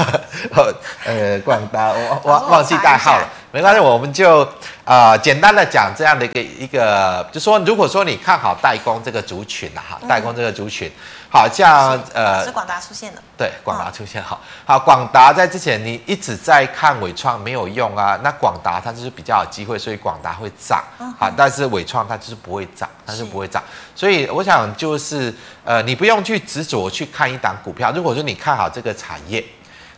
[1.04, 4.40] 呃，广达我忘 忘记代号了，没关系，我们就
[4.82, 10.88] 啊、呃、简单的讲这样的一个一个，就说如果说你看好代工这个族群啊哈，代工这个族群。
[10.88, 10.92] 嗯
[11.36, 20.82] 好像呃，是广达出现的，对，广达出现好，好，广达在之前你一直在看伟创没有用啊，那广达它就是比较有机会，所以广达会涨，
[21.18, 23.62] 好，但是伟创它就是不会涨，它是不会涨，
[23.94, 29.44] 所以我想就是呃，你不用去执着去看一档股票，如果说你看好这个产业，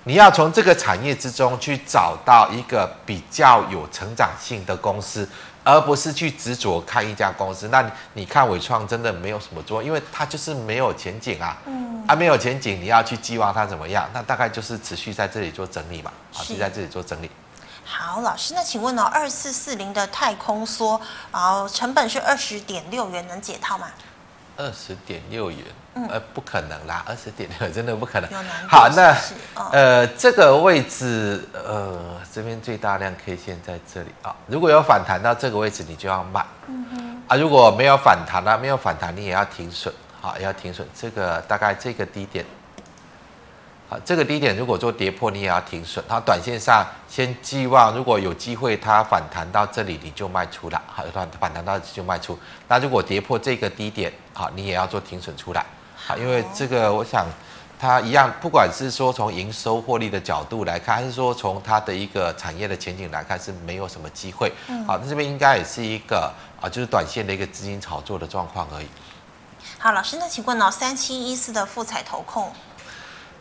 [0.05, 5.29] 你要从这个产业之中去找到一个比较有成长性的公司。
[5.68, 11.59] 而不是去执着看一家公司，那你看伟创真的没有什么做，因为它就是没有前景啊。
[11.66, 14.09] 嗯，啊没有前景，你要去寄望它怎么样？
[14.14, 17.31] 那大概就是持续在这里做整理嘛，啊，就在这里做整理。
[17.85, 20.98] 好，老师，那请问呢、哦，二四四零的太空梭，
[21.31, 23.88] 然后成本是二十点六元，能解套吗？
[24.57, 25.61] 二十点六元。
[26.08, 28.30] 呃，不可能啦，二十点六真的不可能。
[28.68, 29.16] 好，那
[29.72, 34.34] 呃，这个位置，呃，这边最大量 K 线在这里啊。
[34.46, 36.44] 如果有反弹到这个位置，你就要卖。
[36.66, 37.22] 嗯哼。
[37.28, 38.56] 啊，如果没有反弹呢？
[38.56, 39.92] 没有反弹，你也要停损。
[40.20, 40.87] 好，也要停损。
[40.94, 42.44] 这个大概这个低点，
[43.90, 46.04] 啊，这个低点如果做跌破，你也要停损。
[46.08, 50.82] 它短线上先寄望，如果有机会它反弹到这里，你就卖出了。
[50.87, 52.38] 好，反反弹到这里就卖出。
[52.66, 55.64] 那如果跌破这个低点，好，你也要做停损出来。
[56.09, 57.27] 好，因为这个我想
[57.79, 64.51] 它一样，不管是说从营收获利的角度来看，还是说从它的一个产业的前景来看，是没有什么机会。
[64.87, 68.87] 好，那这边应该也是一个啊，就是短线的一个资金炒作的状况而已。
[69.79, 72.51] 好，老师，那请问哦，三七一四的富采投控。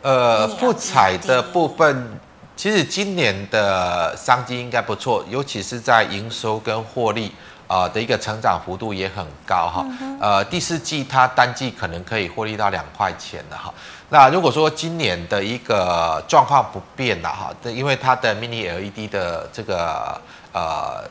[0.02, 2.20] 呃，富采的部分，
[2.54, 9.86] 其实今年的商机应该不错，尤其是在营收跟获利啊、呃、的一个成长幅度也很高哈。
[10.20, 13.72] 呃，第四季它单季可能可以获利到两块钱的哈。
[14.08, 20.20] 那如果说今年的一个状况不变了哈，因为它的 Mini LED 的这个
[20.52, 21.08] 呃。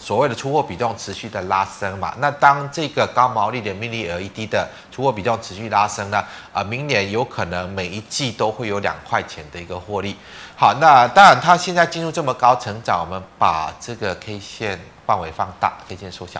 [0.00, 6.18] 所谓的出货比重持续的拉升嘛，那当这个高毛利的 Mini LED 的出货比重持续拉升呢，
[6.52, 10.16] 啊、呃，明年有可能每一季都会有两块钱的一个获利。
[10.56, 16.38] 好，那当然它现在进入这么高成长，我们把这个 K 线范围放大可以先缩小。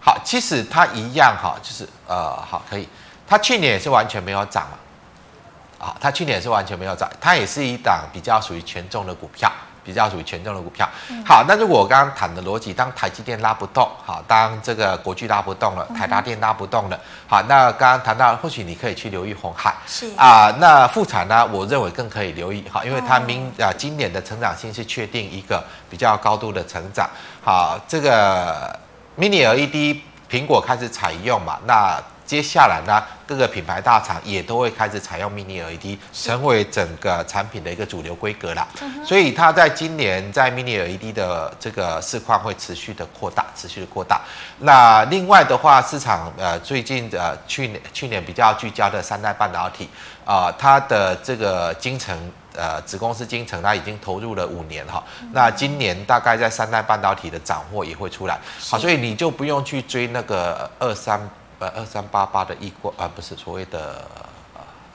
[0.00, 2.88] 好，其实它一样哈，就是呃，好可以，
[3.28, 9.48] 它去年也是完全没有涨嘛，啊，它去年也是完全没有涨，它也是一档比较属于权重的股票。
[9.90, 10.88] 比较属于权重的股票。
[11.26, 27.10] 好，那如果我刚刚谈的逻辑，当台积电拉不动，好，当这个国巨拉不动了，台达电拉不动了，好，那刚刚谈到，或许你可以去留意红海，是啊，那富产呢，我认为更可以留意，好，因为它明啊今年的成长性是确定一个比较高度的成长，
[27.42, 28.78] 好，这个
[29.18, 29.96] Mini LED
[30.30, 32.00] 苹果开始采用嘛，那。
[32.30, 38.66] 接下来呢，各个品牌大厂也都会开始采用 Mini LED，成为整个产品的一个主流规格了。
[39.06, 44.20] 所以它在今年在 Mini LED 的这个市况会持续的扩大，持续的扩大。
[44.58, 49.88] 那另外的话，市场呃最近呃去年去年比较聚焦的三代半导体
[50.24, 52.18] 啊、呃，它的这个精成
[52.56, 55.00] 呃子公司精成，它已经投入了五年哈。
[55.32, 58.36] 那今年大概在三代半导体的涨货也会出来，
[58.68, 61.30] 好，所以你就不用去追那个二三。
[61.60, 64.02] 呃，二三八八的亿光啊，不是所谓的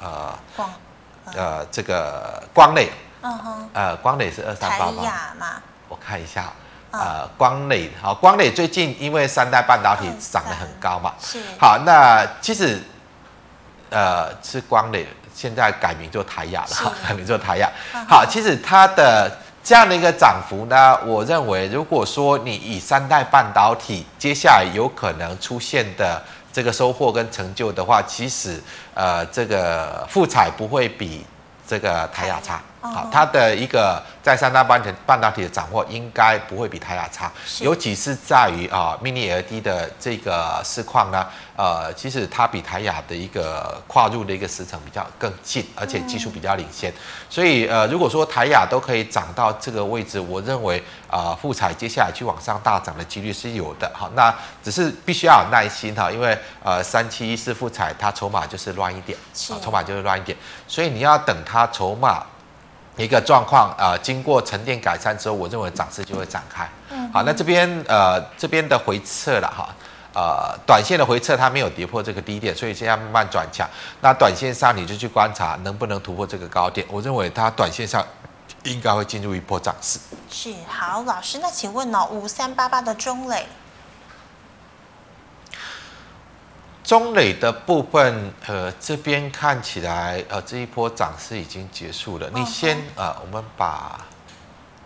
[0.01, 0.67] 呃光，
[1.35, 2.89] 呃这个光磊，
[3.21, 6.51] 嗯哼，呃光磊是二三八八，我看一下，
[6.89, 12.81] 呃光磊，好光磊最近因为三代半导体涨得很高嘛，是，好那其实
[13.91, 17.69] 呃是光磊，现在改名做台亚了， 改名做台亚，
[18.09, 19.31] 好，其实它的
[19.63, 26.19] 这样的一个涨幅呢，我认为如果说你以三代半导体接下来有可能出现的。
[26.55, 28.57] 这个收获跟成就的话，其实
[28.93, 31.25] 呃，这个富彩不会比
[31.67, 32.61] 这个台亚差。
[32.93, 46.93] 好，它的一个在三大半体半导体的掌握应该不会比台亚差，尤其是在于啊 Mini LED 的这个市况呢，呃，其实它比台亚的一个跨入的一个时程比较更近，而且技术比较领先，
[47.29, 53.91] 所以呃，如果说台亚都可以涨到这个位置，我认为啊，富采接下来去往上大涨的几率是有的。
[53.93, 59.17] 好，那只是必须要有耐心哈，因为呃，三七一四富彩它筹码就是乱一点，
[59.49, 62.23] 啊，筹码就是乱一点，所以你要等它筹码。
[62.97, 66.69] 一个状况啊、呃，经过沉淀改善之后，我认为涨势就会展开。
[66.89, 69.69] 嗯，好，那这边呃这边的回撤了哈，
[70.13, 73.69] 呃短线的回撤它没有跌破这个低点，所以现在慢慢转强。
[74.01, 78.05] 那短线上你就去观察能不能突破这个高点，我认为它短线上
[78.63, 79.99] 应该会进入一波涨势。
[80.29, 83.45] 是，好，老师，那请问哦，五三八八的中磊。
[86.85, 92.29] 中磊的部分，呃，这边看起来，呃，这一波涨势已经结束了。
[92.29, 93.99] 你先，呃，我们把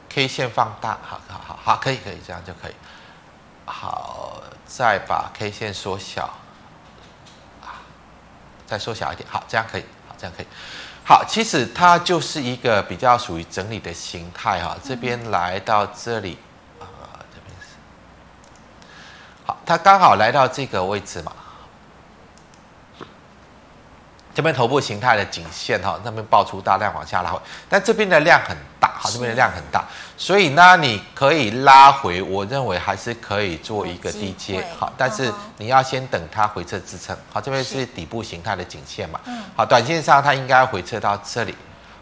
[0.08, 2.74] K 线放大，好好好好，可以可以，这样就可以。
[3.66, 6.24] 好，再把 K 线缩小，
[7.62, 7.84] 啊，
[8.66, 10.48] 再缩小一点，好，这样可以，好，这样可以。
[11.04, 14.78] 好，其实它就是一个比较属于整理的形态哈。
[14.82, 16.38] 这边来到这里，
[16.80, 16.88] 啊，
[17.30, 17.76] 这边是，
[19.46, 21.34] 好，它刚好来到这个位置嘛。
[24.40, 29.84] 这边头部形态的颈线哈，那边爆出大量往下拉回，但这边的量很大哈，这边的量很大，
[30.16, 34.66] 所以呢，你可以拉回，我认为还是可以做一个低阶。
[34.80, 39.20] 好，但是你要先等它回撤支撑好，这边是底部形态的颈线嘛，
[39.58, 41.54] 好，短线上它应该回撤到这里，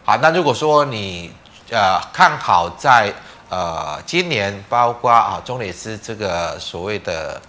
[0.04, 1.32] 好，那如果说你
[1.72, 3.12] 呃看好在
[3.48, 7.42] 呃今年包括啊中磊是这个所谓的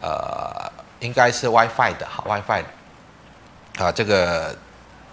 [0.00, 0.70] 呃
[1.00, 2.68] 应该是 WiFi 的好 WiFi 的。
[3.78, 4.56] 啊，这个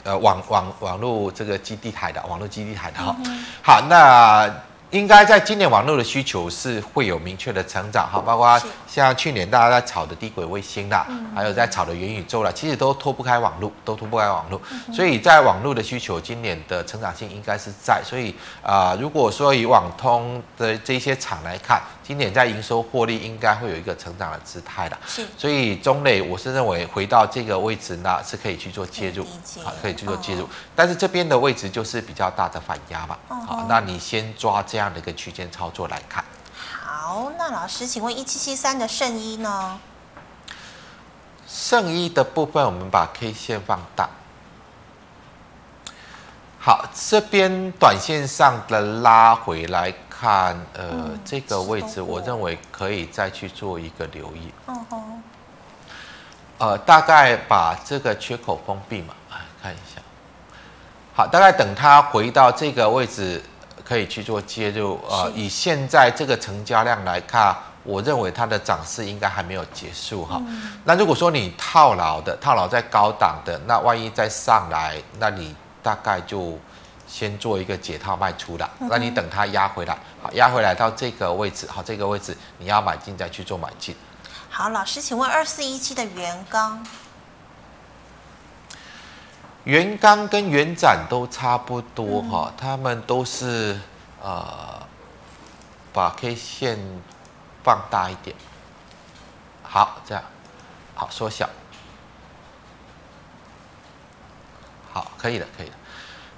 [0.04, 3.16] 呃网网网络这个基地台的网络基地台的哈，
[3.62, 4.50] 好，那
[4.92, 11.06] 应该在今年网络的需求是会有明确的成长，哈，包括像去年大家在炒的低轨卫星啦，
[11.36, 14.62] 还有在炒的元宇宙啦，其实都脱不开网络，都脱不开网络，
[14.94, 29.26] 所以在网络的需求今年的成长性应该是在，所以啊、呃，如果说以网通的这些厂来看，今年在营收获利应该会有一个成长的姿态的，是，所以中磊我是认为回到这个位置呢是可以去做介入，
[29.64, 36.24] 好，可以去做介入，但是这边的位置就是比较大的反压嘛，好，那你先抓这样的一个区间操作来看。
[36.58, 39.80] 好，那老师，请问一七七三的圣一呢？
[41.48, 44.10] 圣一的部分，我们把 K 线放大。
[46.60, 54.52] 好，这边短线上的拉回来看，呃，嗯、这个位置我认为可以再去做一个留意。
[54.68, 55.24] 嗯哼。
[56.58, 60.02] 呃，大概把这个缺口封闭嘛，啊看一下。
[61.14, 63.44] 好，大概等它回到这个位置。
[63.86, 70.42] 可以去做介入，呃，以现在这个成交量来看，我认为它的涨势应该还没有结束哈。
[70.48, 76.58] 嗯、那如果说你套牢的，套牢在高档的，那万一再上来，那你大概就
[77.08, 78.68] 先做一个解套卖出了。
[78.80, 83.96] 嗯、那你等它压回来，好，压回来到这个位置，好，这个位置你要买进再去做买进。
[84.50, 86.84] 好，老师，请问二四一七的元刚。
[89.66, 93.80] 圆钢跟圆展都差不多哈，他们都是
[94.22, 94.82] 呃，
[95.92, 96.80] 把 K 线
[97.64, 98.36] 放大一点，
[99.64, 100.24] 好，这样，
[100.94, 101.50] 好，缩小，
[104.94, 105.74] 好，可以的，可以的，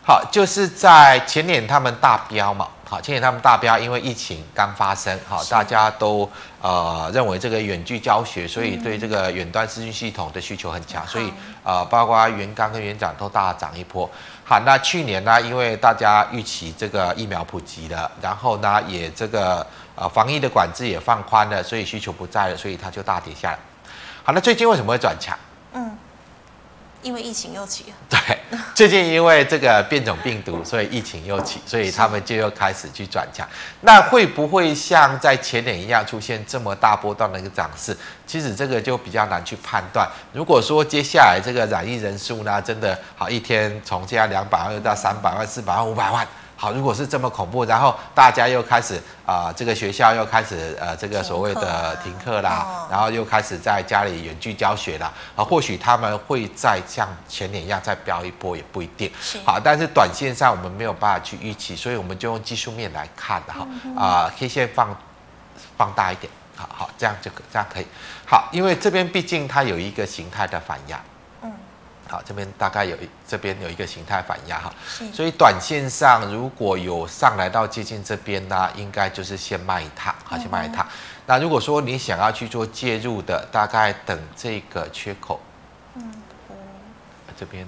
[0.05, 2.69] 好，就是在前年他们大标嘛。
[2.89, 6.29] 好，今年他们大标，因为疫情刚发生，好，大家都
[6.61, 11.29] 呃认为这个远距教学，所以对这个远端资讯系统的需求很强，所以
[11.65, 14.09] 呃，包括元刚跟元长都大涨一波。
[14.45, 23.59] 好，那去年呢，因为大家预期这个疫苗普及了，然后呢也这个呃防疫的管制也放宽了，所以需求不在了，所以它就大跌下来。
[24.23, 25.37] 好，那最近为什么会转强？
[25.73, 25.97] 嗯。
[27.03, 28.36] 因为疫情又起，对，
[28.73, 33.47] 最近因为这个变种病毒，所以疫情又起，所以他们就又开始去转强。
[33.81, 37.95] 那会不会像在前年一样出现这么大波段的一个涨势？
[38.25, 40.07] 其实这个就比较难去判断。
[40.31, 46.25] 如果说接下来这个染疫人数呢，真的好一天从这样两百万到三百万、四百万、五百万。
[46.59, 48.95] 好，如果是这么恐怖，然后大家又开始
[49.27, 59.11] 啊、呃，这个学校又开始呃，这个所谓的停课啦，哦、然后又开始在家里远距教学啦，啊，或许他们会再像前年一样再飙一波，也不一定。
[59.45, 63.67] 好，但是短线上我们没有办法去预期，所以我们就用技术面来看的哈。
[63.95, 64.97] 啊、K 线放
[65.77, 67.85] 放大一点，好好，这样就可这样可以。
[68.25, 70.99] 好，因为这边毕竟它有一个形态的反压。
[72.09, 74.73] 好，这边大概有一这边有一个形态反压哈，
[75.13, 80.85] 所以短线上如果有上来到接近这边呢，应该就是先卖一趟，好，先卖一趟。
[80.85, 80.91] 嗯、
[81.25, 85.39] 那如果说你想要去做介入的，大概等这个缺口，
[85.95, 86.11] 嗯，
[87.37, 87.67] 这边。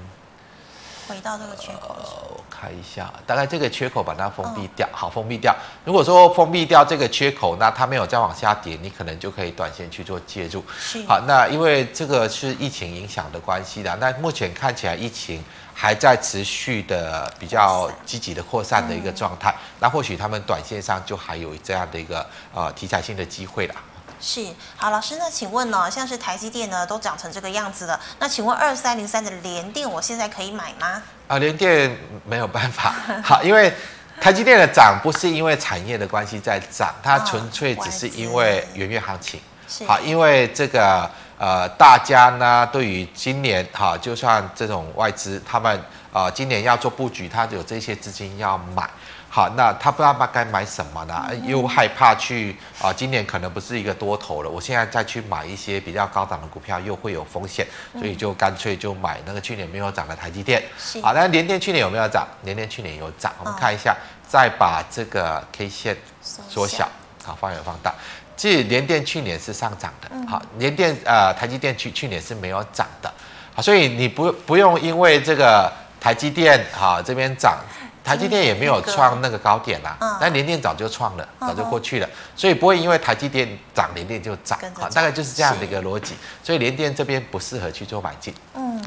[1.10, 5.55] 回到这个缺口，呃，我看一下，大概这个缺口把它封闭掉，好，封闭掉。
[5.84, 10.64] 如果说封闭掉这个缺口，那它没有再往下跌，你可能就可以短线去做介入。
[10.78, 15.43] 是好，那因为这个是疫情影响的关系的，那目前看起来疫情
[15.74, 23.74] 还在持续的比较积极的扩散的一个状态，那或许他们短线上就还有这样的一个呃题材性的机会了。
[24.22, 24.45] 是
[24.76, 31.01] 好，老师，那请问呢，像是台积电呢都涨成这个样子了，那请问二三零三的联电，我现在可以买吗？
[31.28, 31.95] 啊，联电
[32.26, 32.93] 没有办法，
[33.24, 33.74] 好，因为
[34.20, 39.39] 台积电的涨不是因为产业的关系在涨，它纯粹只是因为元月行情。
[39.67, 48.89] 是好，因为这个呃，大家呢对于今年哈，就算这种外资他们呃今年要做布局，它有这些资金要买。
[49.32, 51.30] 好，那他不知道他该买什么呢？
[51.45, 54.49] 又害怕去啊，今年可能不是一个多头了。
[54.49, 60.63] 我现在再去买一些比较高档的股票，又会有风险，所以就干脆就买那个去年没有涨的台积电。
[61.03, 62.27] 好，那联电去年有没有涨？
[62.43, 63.32] 联电去年有涨。
[63.39, 63.95] 我们看一下，
[64.27, 66.89] 再把这个 K 线缩小，
[67.23, 67.93] 好，放远放大。
[68.36, 70.09] 其实联电去年是上涨的。
[70.27, 73.13] 好，联电呃，台积电去去年是没有涨的。
[73.53, 77.59] 好，所以你不不用因为这个台积电好这边涨。
[78.03, 86.15] 台积电也没有创那个高点啦，但联电早就创了，早就过去了，所以不会因为台积电涨，联电就涨，好，大概就是这样的一个逻辑。
[86.43, 88.33] 所以联电这边不适合去做买进。
[88.55, 88.83] 嗯，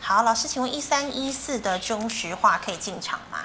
[0.00, 3.38] 好，老师，请问一三一四的中石化可以进场吗？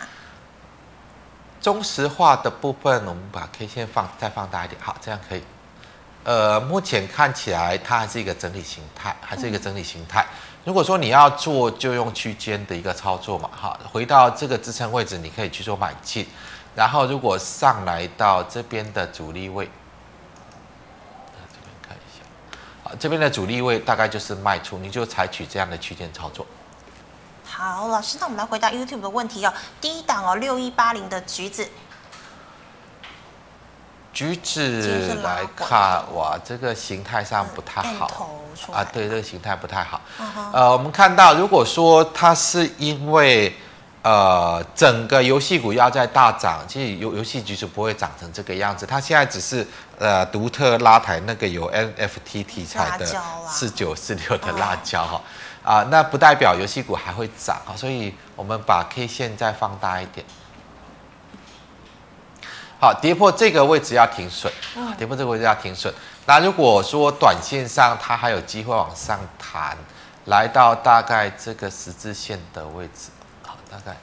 [1.60, 5.44] 中石化的部分，我们把 K 线放再放大一点，好，这样可以。
[6.24, 10.26] 呃，目前看起来它还是一个整理形态，还是一个整理形态。
[10.64, 16.28] 如果说你要做，就用区间的一个操作嘛，哈，回到这个支撑位置，你可以去做买进。
[16.76, 19.66] 然后如果上来到这边的阻力位，
[21.52, 22.24] 这边看一下，
[22.84, 26.46] 好，这边的阻力位大概就是卖出，你就采取这样的区间操作。
[27.44, 29.54] 好，老师，那我们来回答 YouTube 的问题哦。
[29.82, 31.68] 第一档哦，六一八零的橘子，
[34.14, 38.30] 橘子来看，哇，这个形态上不太好
[38.72, 38.84] 啊。
[38.84, 40.02] 对，这个形态不太好。
[40.20, 40.24] Uh.
[40.52, 43.56] 呃，我们看到，如果说它是因为
[44.02, 48.86] 呃整个游戏股要在大涨，其实游游戏橘子不会涨成这个样子。
[48.86, 49.66] 它现在只是
[49.98, 53.06] 呃独特拉抬那个有 NFT 题材的
[53.48, 55.22] 四九四六的辣椒哈。
[55.64, 60.26] 啊，那不代表游戏股还会涨啊，所以我们把 K 线再放大一点。
[62.82, 64.52] 好，跌破这个位置要停损，
[64.98, 65.94] 跌破这个位置要停损。
[66.26, 69.78] 那如果说短线上它还有机会往上弹，
[70.26, 73.12] 来到大概这个十字线的位置，
[73.46, 73.96] 好，大概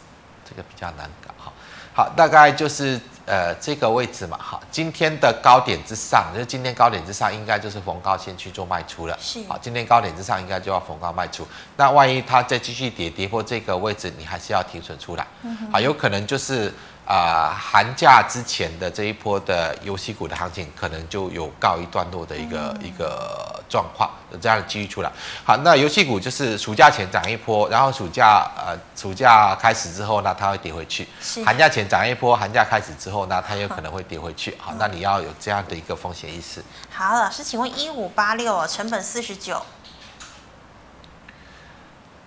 [0.46, 1.52] 这个比较难搞，好，
[1.94, 3.00] 好，大概就是。
[3.28, 9.18] 呃，这个位置嘛，好，今天的高点之上，就是今天高点之上，应该就是逢高先去做卖出了。
[9.20, 11.44] 是，好，今天高点之上应该就要逢高卖出。
[11.76, 15.26] 那万一它再继续跌，跌破这个位置，你还是要停损出来。
[15.42, 16.72] 嗯，好，有可能就是。
[17.06, 25.12] 啊、呃，寒假之前的这一波的游戏股的行情，可能就有告一段落的一个、嗯、一个状况，有这样的机遇出来。
[25.44, 31.06] 好，那游戏股就是暑假前涨一波，然后暑假呃暑假开始之后呢，它会跌回去。
[31.44, 34.56] 寒假前涨一波，寒假开始之后呢，它有可能会跌回去。
[34.58, 36.60] 好，那你要有这样的一个风险意识。
[36.90, 39.62] 好，老师，请问一五八六成本四十九。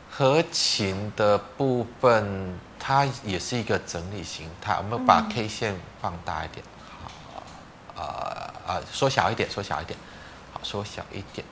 [0.10, 4.76] 合情的部分，它也是一个整理形态。
[4.78, 6.66] 我们把 K 线放大一点，
[7.04, 7.44] 好，
[7.96, 10.00] 呃呃，缩小一点，缩小一点，
[10.54, 11.46] 好，缩小一点。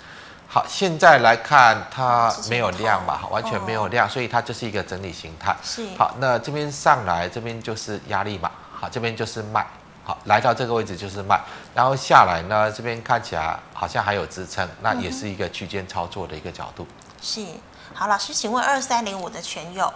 [0.50, 5.54] 好，现在来看它没有量嘛，完全没有量，所以它就是一个整理形态。
[5.62, 5.86] 是。
[5.98, 9.68] 好，那这边上来，这边就是压力嘛，好，这边就是卖，
[10.06, 11.38] 好，来到这个位置就是卖，
[11.76, 16.88] 然后下来呢，这边看起来好像还有支撑，那也是一个区间操作的一个角度。
[17.22, 17.46] 是。
[17.94, 19.92] 好，老师，请问二三零五的全友，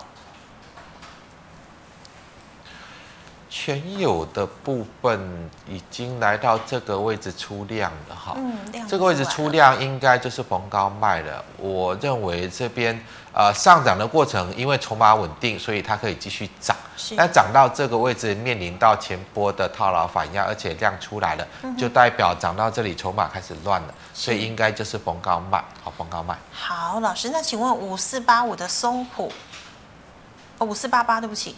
[3.54, 11.44] 全有的部分已经来到这个位置出量了哈，嗯，这个位置出量应该就是逢高卖了。
[11.58, 12.98] 我认为这边
[13.34, 16.74] 呃上涨的过程，因为筹码稳定，所以它可以继续涨。
[17.18, 21.46] 但涨到这个位置，面临到前波的套牢反压，而且量出来了，
[21.78, 26.38] 就代表涨到这里筹码开始乱了，所以应该就是逢高卖，好，逢高卖。
[26.54, 29.30] 好，老师，那请问五四八五的松普，
[30.60, 31.56] 哦，五四八八，对不起，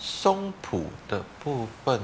[0.00, 2.00] 松浦的部分。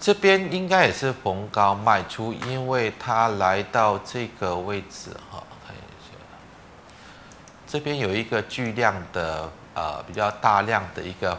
[0.00, 6.16] 这边应该也是逢高卖出，因为它来到这个位置哈，看一下，
[7.66, 11.32] 这边有一个巨量的呃比较大量的一个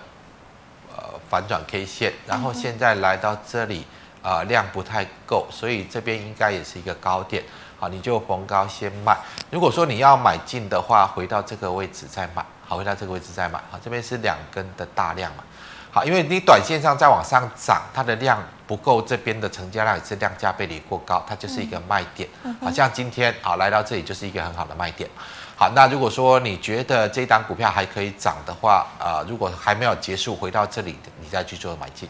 [0.94, 3.86] 呃反转 K 线，然后现在来到这里
[4.22, 7.44] 啊、呃、量不太够，所以这边应该也是一个高点，
[7.80, 9.18] 好，你就逢高先卖。
[9.50, 15.44] 如果说你要买进的话，回到这个位置再买，好，回到这个位置再买，好，这边是两根的大量嘛。
[15.92, 22.30] 好，因为你短线上再往上涨，它的量不够，这边的成交量也是量价背离过高，它就是一个卖点。
[22.62, 25.10] 好像今天好来到这里就是一个很好的卖点。
[25.56, 32.08] 好，那如果说你觉得这档股票还可以涨的话，呃，如果还没有结束，回到这里你再去做买进。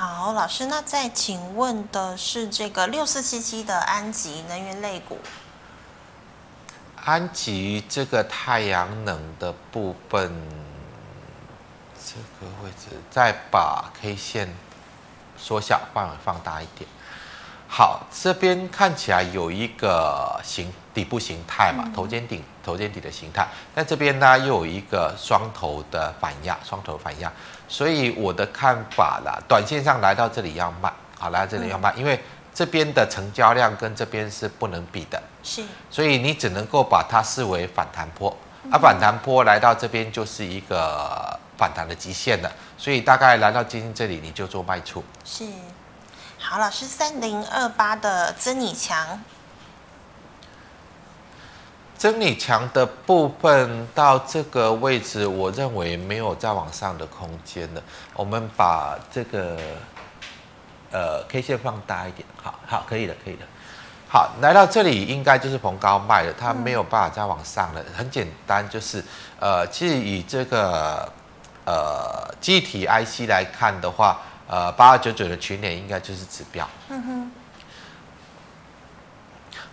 [0.00, 5.18] 好，老师，那再请问的是这个六四七七的安吉能源类股。
[7.04, 10.32] 安吉这个太阳能的部分。
[11.96, 14.54] 这个位置再把 K 线
[15.36, 16.88] 缩小范围放大一点。
[17.66, 23.48] 好，这边看起来有一个形底部形态嘛，头肩顶头肩底的形态。
[23.74, 27.30] 那这边呢又有一个双头的反压，双头反压。
[27.68, 32.20] 所以我的看法啦，短线上来到这里要卖，好，来到这里要卖，因为
[32.52, 35.22] 这边的成交量跟这边是不能比的。
[35.42, 35.62] 是。
[35.90, 38.36] 所以你只能够把它视为反弹波，
[38.72, 41.38] 而反弹波来到这边就是一个。
[41.58, 45.02] 反弹的极限了，所以大概来到今天这里，你就做卖出。
[45.24, 45.44] 是，
[46.38, 49.20] 好，老师三零二八的曾你强，
[51.98, 57.82] 增你强的部分到这个位置，我认为没有再往上的空间了。
[58.14, 59.58] 我们把这个
[60.90, 63.44] 呃 K 线放大一点，好好，可以的，可以的。
[64.08, 67.84] 好，来到这里应该就是逢高卖了，它没有办法再往上了。
[67.94, 69.04] 很简单，就是
[69.38, 71.12] 呃，其实以这个。
[71.70, 74.18] 呃，记忆体 IC 来看的话，
[74.48, 76.66] 呃，八二九九的群联应该就是指标。
[76.88, 77.32] 嗯哼。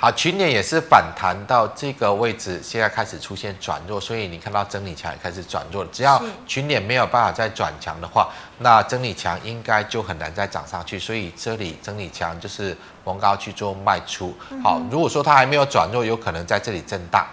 [0.06, 5.84] 好，群点也是反弹到这个位置，现在开始出现转弱，所以你看到整理强也开始转弱。
[5.86, 8.30] 只要群点没有办法再转强的话，
[8.60, 11.00] 那整理强应该就很难再涨上去。
[11.00, 14.32] 所以这里整理强就是逢高去做卖出。
[14.64, 17.26] 好，如果说它还没有转弱，有可能在这里震荡。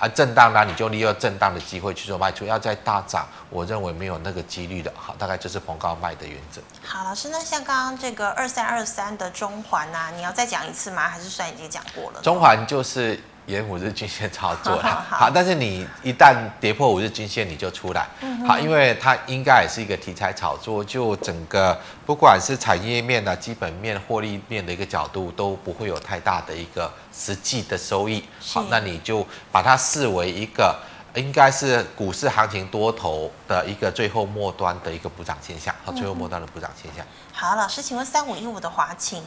[0.00, 4.90] 啊，震荡呢，你就利用震荡的机会去做卖出，要再大涨，我认为没有那个几率的。
[4.96, 6.60] 好，大概就是逢高卖的原则。
[6.82, 11.06] 好，老师，那像刚刚这个二三二三的中环呐、啊，你要再讲一次吗？
[11.06, 12.20] 还是算已经讲过了？
[12.22, 13.22] 中环就是。
[13.50, 30.78] 沿五日均线操作了， 好，好，好，但是你一旦跌破五日均线，你就出来，嗯、好，因为它应该也是一个题材炒作，就整个不管是产业面的、基本面、获利面的一个角度，都不会有太大的一个实际的收益，好，那你就把它视为一个
[31.14, 37.04] 应该是股市行情多头的一个最后末端的一个补涨现象，好，最后末端的补涨现象。
[37.32, 39.22] 好，老师，请问三五一五的华勤。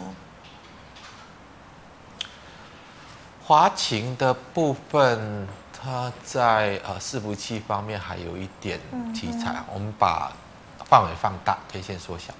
[3.46, 8.80] 华勤的部分，它在呃伺服器方面还有一点
[9.14, 9.52] 题材。
[9.58, 10.32] 嗯、我们把
[10.86, 12.34] 范围放大，可以先缩小。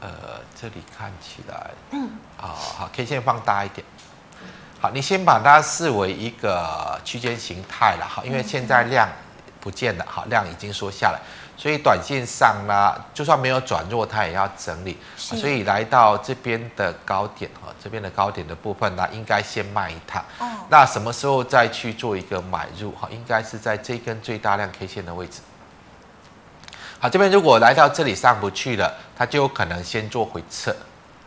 [0.00, 0.08] 呃，
[0.58, 3.86] 这里看起来，嗯，啊，好，可以先放大一点。
[4.80, 9.06] 好，你先把它视为一个区间形态了，好，因为现在量
[9.60, 11.20] 不见了，好，量已经缩下来。
[11.56, 14.98] 所以短线上呢，就算没有转弱，它也要整理。
[15.16, 20.22] 所以来到这边的高点哈，这边的高点的部分呢，应该先卖一趟。
[20.38, 20.46] 哦。
[20.68, 23.08] 那什么时候再去做一个买入哈？
[23.10, 25.40] 应该是在这根最大量 K 线的位置。
[26.98, 30.74] 好，这边如果来到这里上不去了，它就有可能先做回撤。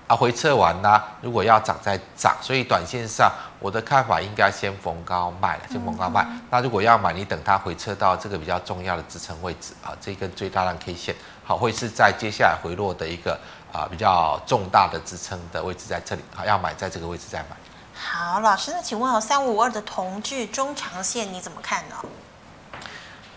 [0.10, 6.26] 啊，回撤完啦，如果要涨再涨，所以短线上我的看法应该先逢高卖了，先逢高卖。
[6.28, 13.40] 嗯、那如果要买，你等它回撤到这个比较重要的支撑位置啊，这根最大量 K 线，好，会是在接下来回落的一个
[13.72, 17.56] 啊比较重大的支撑的位置在这里，好，要买在这个位置再买。
[17.94, 21.96] 好，老师，那请问哦，三五五二的同致中长线你怎么看呢？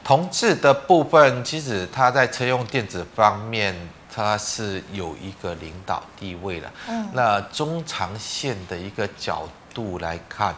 [0.03, 3.77] 同致的部分，其实它在车用电子方面。
[4.15, 10.55] 它是有一个领导地位的，嗯，那中长线的一个角度来看，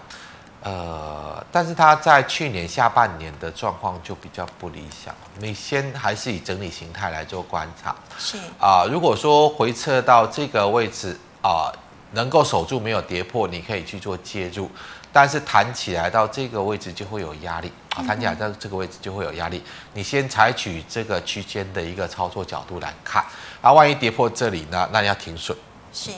[0.63, 5.15] 呃，但是它在去年下半年的状况就比较不理想。
[5.39, 11.79] 你先还是以整理形态来做观察，是啊，呃，如果说回撤到这个位置啊，呃，
[12.13, 14.69] 能够守住没有跌破，你可以去做介入。
[15.17, 19.63] 但是弹起来到这个位置就会有压力啊，弹起来到这个位置就会有压力。
[19.93, 23.25] 你先采取这个区间的一个操作角度来看
[23.65, 25.57] 啊，万一跌破这里呢，那你要停损，
[25.91, 26.11] 是，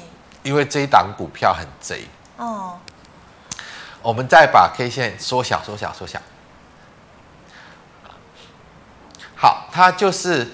[0.43, 2.77] 因为这一档股票很贼哦。
[4.03, 6.21] 我们再把 K 线缩小、缩小、缩小。
[9.37, 10.53] 好，它就是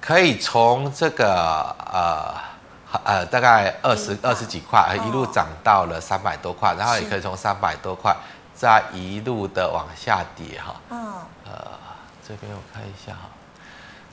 [0.00, 2.52] 可以从这个呃。
[3.04, 8.14] 呃，大概二十二十几块，一路涨到了三百多块，然后也可以从三百多块
[8.54, 10.76] 再一路的往下跌哈。
[10.90, 11.14] 嗯。
[11.46, 11.54] 呃，
[12.28, 13.30] 这边我看一下哈。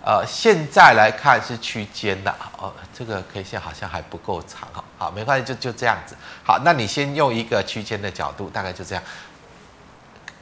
[0.04, 4.84] 呃，现在来看是区间的，哦，这个 K 线好像还不够长哈。
[4.98, 6.16] 好，没关系，就就这样子。
[6.44, 9.04] 好，那你先用一个区间的角度，大概就这样。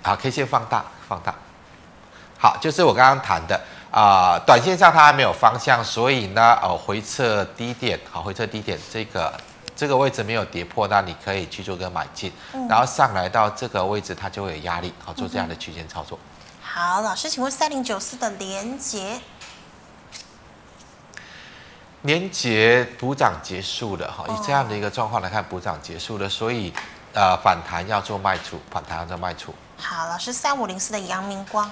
[0.04, 1.34] 好，K 线放大，放大。
[2.40, 3.60] 好，就是我刚刚谈的。
[3.90, 9.34] 啊、呃，短线上它还没有方向，所以呢，哦，回撤低点，好，回撤低点这个
[9.76, 16.20] 这个位置没有跌破，那你可以去做个买进，嗯、然后上来到这个位置它就会有压力，好，做这样的区间操作。
[16.62, 19.20] 好，老师，请问三零九四的连结，
[22.04, 26.72] 连结补涨结束了，哈，以这样的一个状况来看，补涨结束了，所以
[27.14, 29.54] 呃反弹要做卖出，反弹要做卖出。
[29.78, 31.70] 好，老师，三五零四的阳明光。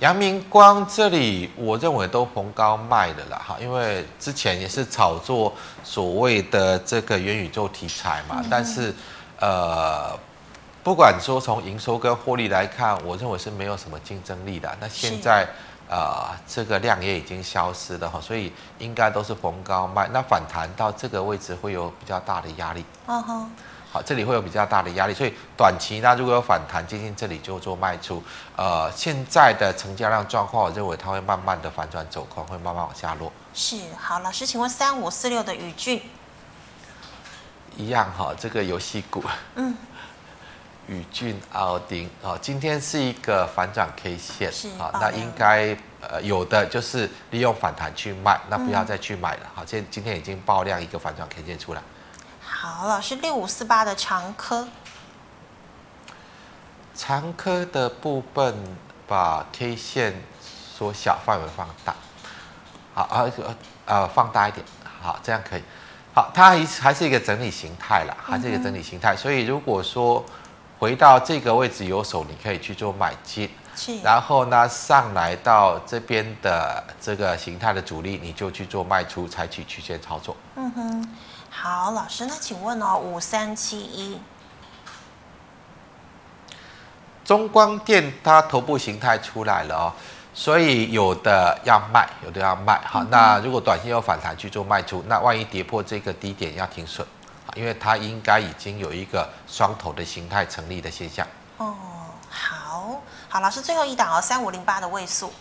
[0.00, 8.94] 阳明光这里，我认为都逢高卖的了，哈，因为之前也是炒作所谓的这个元宇宙题材嘛，但是，
[9.40, 10.14] 呃，
[10.82, 14.76] 不管说从营收跟获利来看，我认为是没有什么竞争力的。
[14.78, 15.48] 那现在，
[15.88, 20.08] 呃，这个量也已经消失了哈，所以应该都是逢高卖。
[20.12, 22.84] 那反弹到这个位置会有比较大的压力。
[23.06, 23.50] 嗯哼。
[23.92, 28.22] 好，这里会有比较大的压力，所以短期呢，如果有反弹接近这里就做卖出。
[28.56, 33.32] 呃，现在的成交量状况，我认为它会慢慢的反转走空，会慢慢往下落。
[33.54, 36.02] 是，好，老师，请问三五四六的宇俊，
[37.76, 39.22] 一样哈，这个游戏股，
[39.54, 39.74] 嗯，
[40.88, 49.50] 宇俊奥丁，啊，今天是一个反转 K 线，是啊，那应该呃有的就是利用反弹去卖，那不要再去买了。
[49.54, 51.82] 好，今今天已经爆量一个反转 K 线出来。
[52.40, 54.68] 好，老师，六五四八的长科，
[56.94, 58.54] 长科的部分
[59.06, 61.94] 把 K 线缩小，范围放大，
[62.94, 63.56] 好，呃
[63.86, 64.64] 呃，放大一点，
[65.02, 65.62] 好，这样可以。
[66.14, 69.14] 好，它还还是一个整理形态啦，还是一个整理形态。
[69.14, 70.24] 嗯、所以如果说
[70.78, 73.50] 回到这个位置有手，你可以去做买进。
[74.02, 80.34] 然后呢，上来到这边的这个形态的阻力，你就去做卖出，采取曲线操作。
[80.54, 81.08] 嗯哼。
[81.50, 84.18] 好，老师，那请问哦，五三七一
[87.24, 89.92] 中光电它头部形态出来了哦。
[90.34, 97.06] 所以有的要卖，有的要卖，好，那如果短线有反弹去做卖出，那万一跌破这个低点要停损，
[97.56, 101.26] 因为它应该已经有一个双头的形态成立的现象。
[101.56, 101.74] 哦，
[102.28, 105.32] 好，好，老师最后一档哦，三五零八的位数。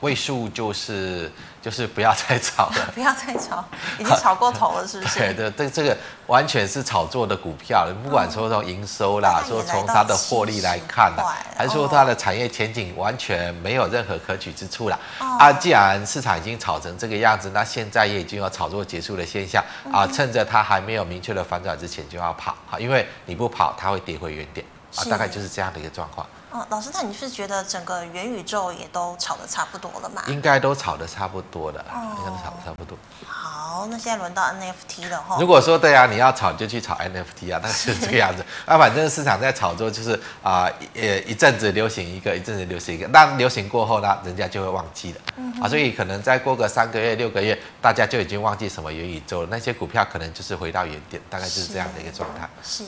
[0.00, 1.30] 位数就是
[1.60, 3.62] 就是不要再炒了， 不要再炒，
[3.98, 5.18] 已经炒过头了，是不是？
[5.18, 5.96] 对 对，这这个
[6.26, 14.98] 完全是炒作的股票，不管说从营收啦，说从它的获利来看啦，还是说它的产业前景完全没有任何可取之处啦。
[15.18, 24.64] 啊，既然市场已经炒成这个样子，那现在也已经有炒作结束的现象啊，趁着它还没有明确的反转之前就要跑啊，因为你不跑，它会跌回原点
[24.96, 26.26] 啊，大概就是这样的一个状况。
[26.50, 30.22] 哦，老师，那你是觉得整个元宇宙也都炒得差不多了吗？
[30.26, 32.98] 应该都炒得差不多了，哦、应该都炒得差不多。
[33.62, 35.36] 好，那现在轮到 NFT 了哈。
[35.38, 38.42] 如果说对啊，你要炒就去炒 NFT 啊，那是 这个样子。
[38.64, 43.06] 那、啊、反正市场在炒作，就是啊，呃，一阵子流行一个，一阵子流行一个。
[43.08, 45.20] 那流行过后呢，人家就会忘记了。
[45.36, 49.48] 嗯、啊，所以可能再过个三个月、六个月，大家就已经忘记什么元宇宙了。
[49.50, 52.48] 那些股票可能就是回到原点，大概就是这样的一个状态。
[52.64, 52.82] 是。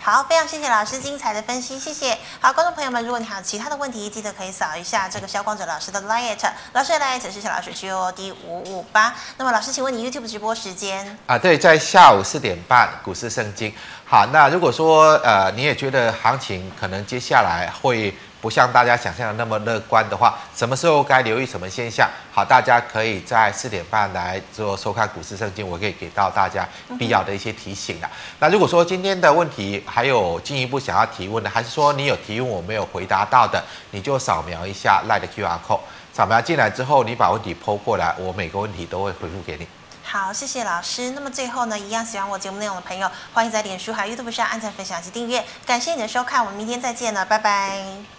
[0.00, 2.18] 好，非常谢谢老师精彩的分析，谢谢。
[2.40, 6.36] 好，观众朋友们，如果你还有其他的问题，记得可以扫一下这个肖光哲老师的 LINE，
[6.72, 9.14] 老师的 LINE 是小老鼠 G O D 五五八。
[9.36, 11.36] 那么老师，请问你 YouTube 直播时间啊？
[11.38, 13.70] 对，在下午四点半，股市圣经。
[14.06, 18.14] 好，那如果说呃你也觉得行情可能接下来会。
[18.40, 22.08] 不像大家想象的那么乐观的话，什么时候该留意什么现象？
[22.32, 26.64] 好，大家可以在四点半来做收看股市圣经，我可以给到大家
[26.96, 28.08] 必要的一些提醒的。
[28.38, 35.80] 那如果说今天的问题还有进一步想要提问的，还是说你有提问我没有回答到的，你就扫描一下 LINE 的 QR code，
[36.12, 39.66] 扫描进来之后，你把问题 po 过来，我每个问题都会回复给你。
[40.10, 41.10] 好，谢谢老师。
[41.10, 45.44] 那么最后呢，一样喜欢我节目内容的朋友，欢迎在脸书还有 YouTube 上按赞、分享及订阅。
[45.66, 48.17] 感谢你的收看，我们明天再见了，拜拜。